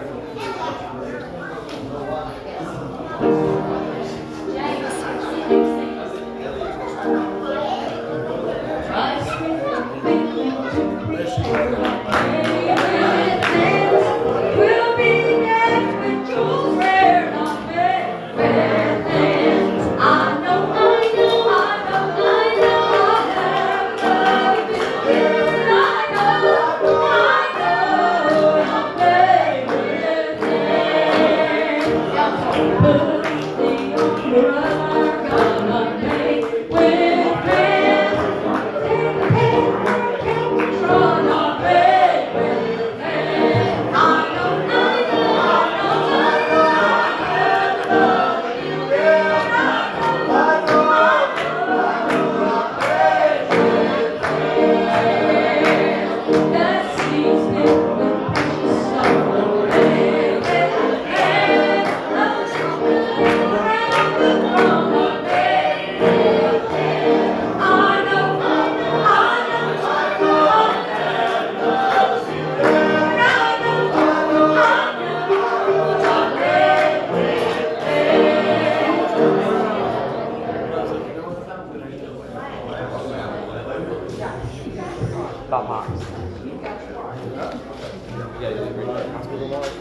[88.37, 89.71] You gotta do hospital mark.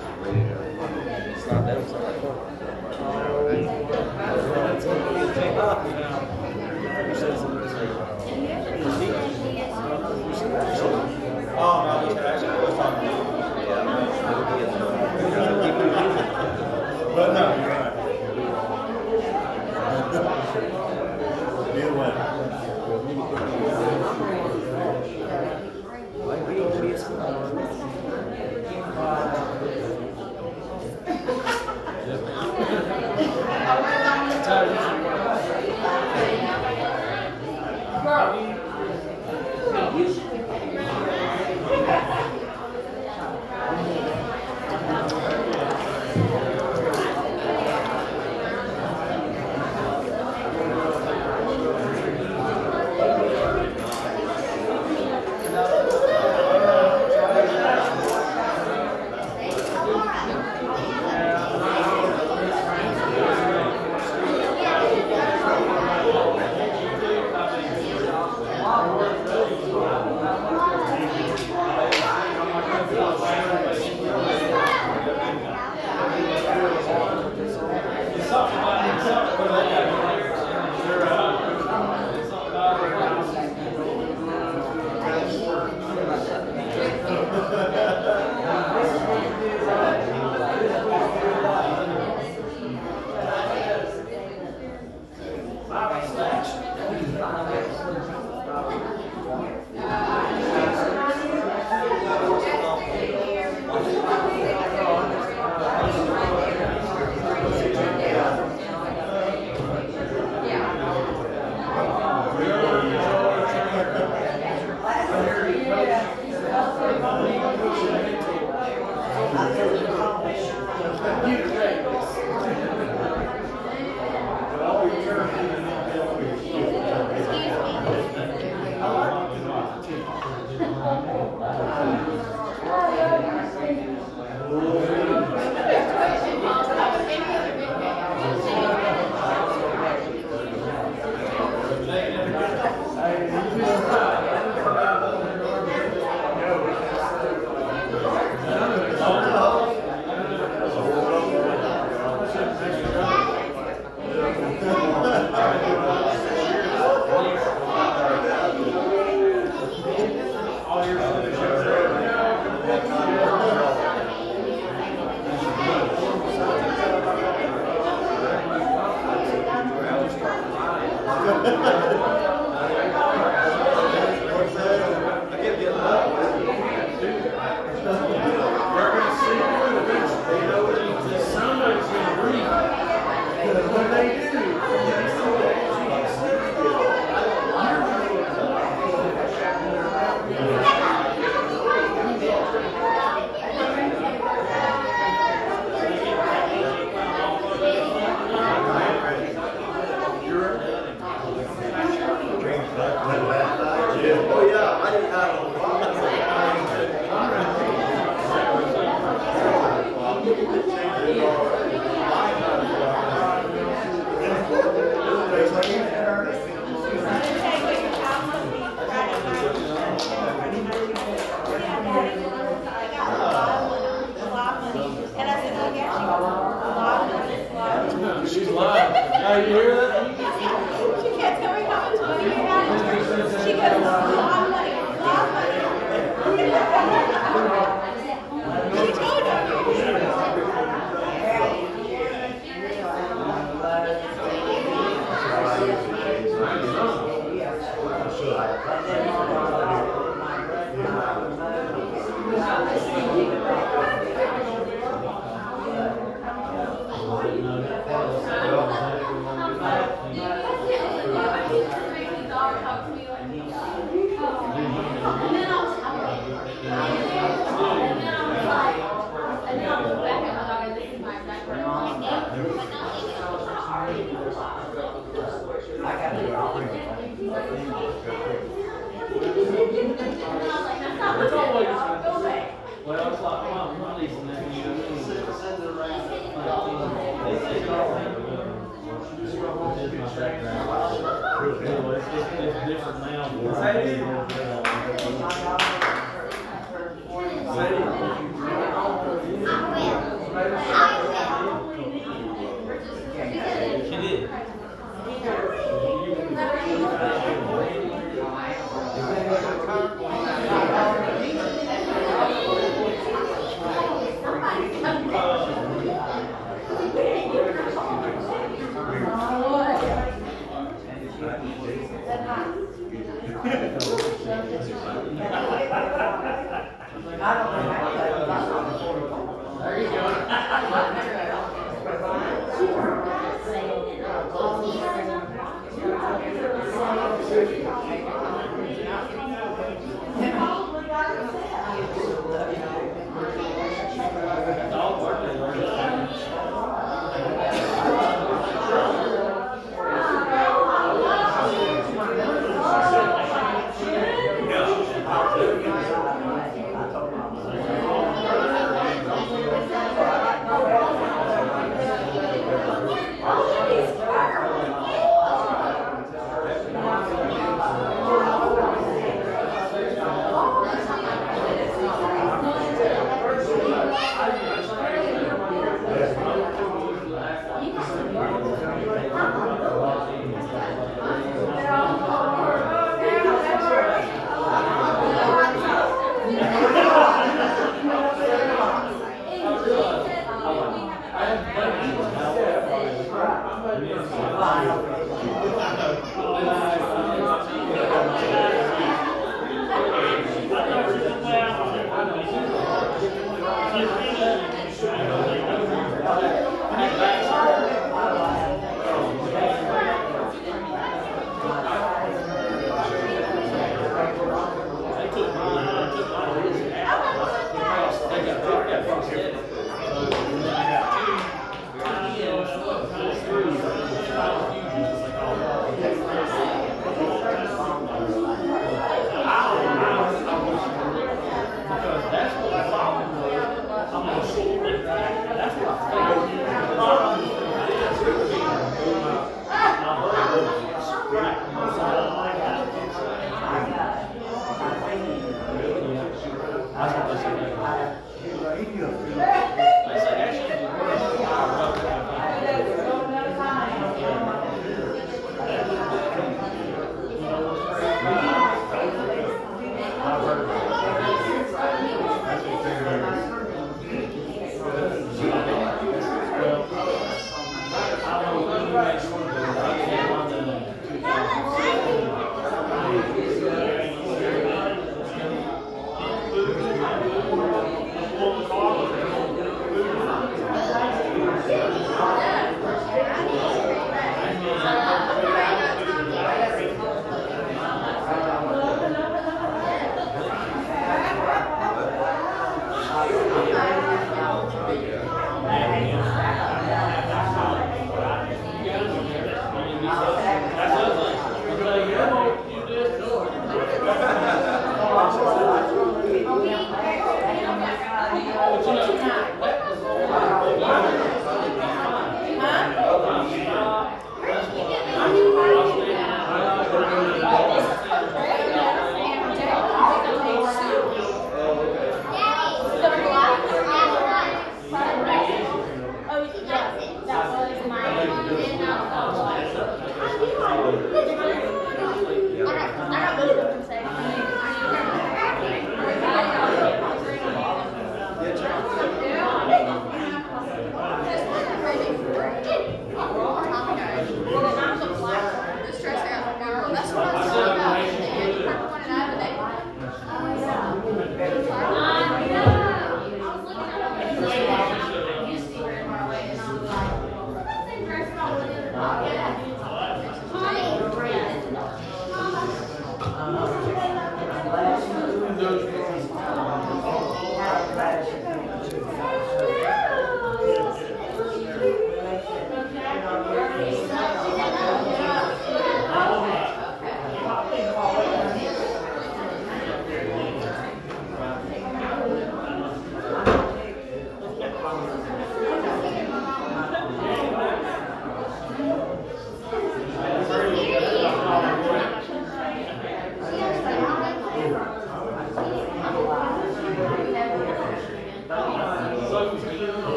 [1.36, 1.66] It's not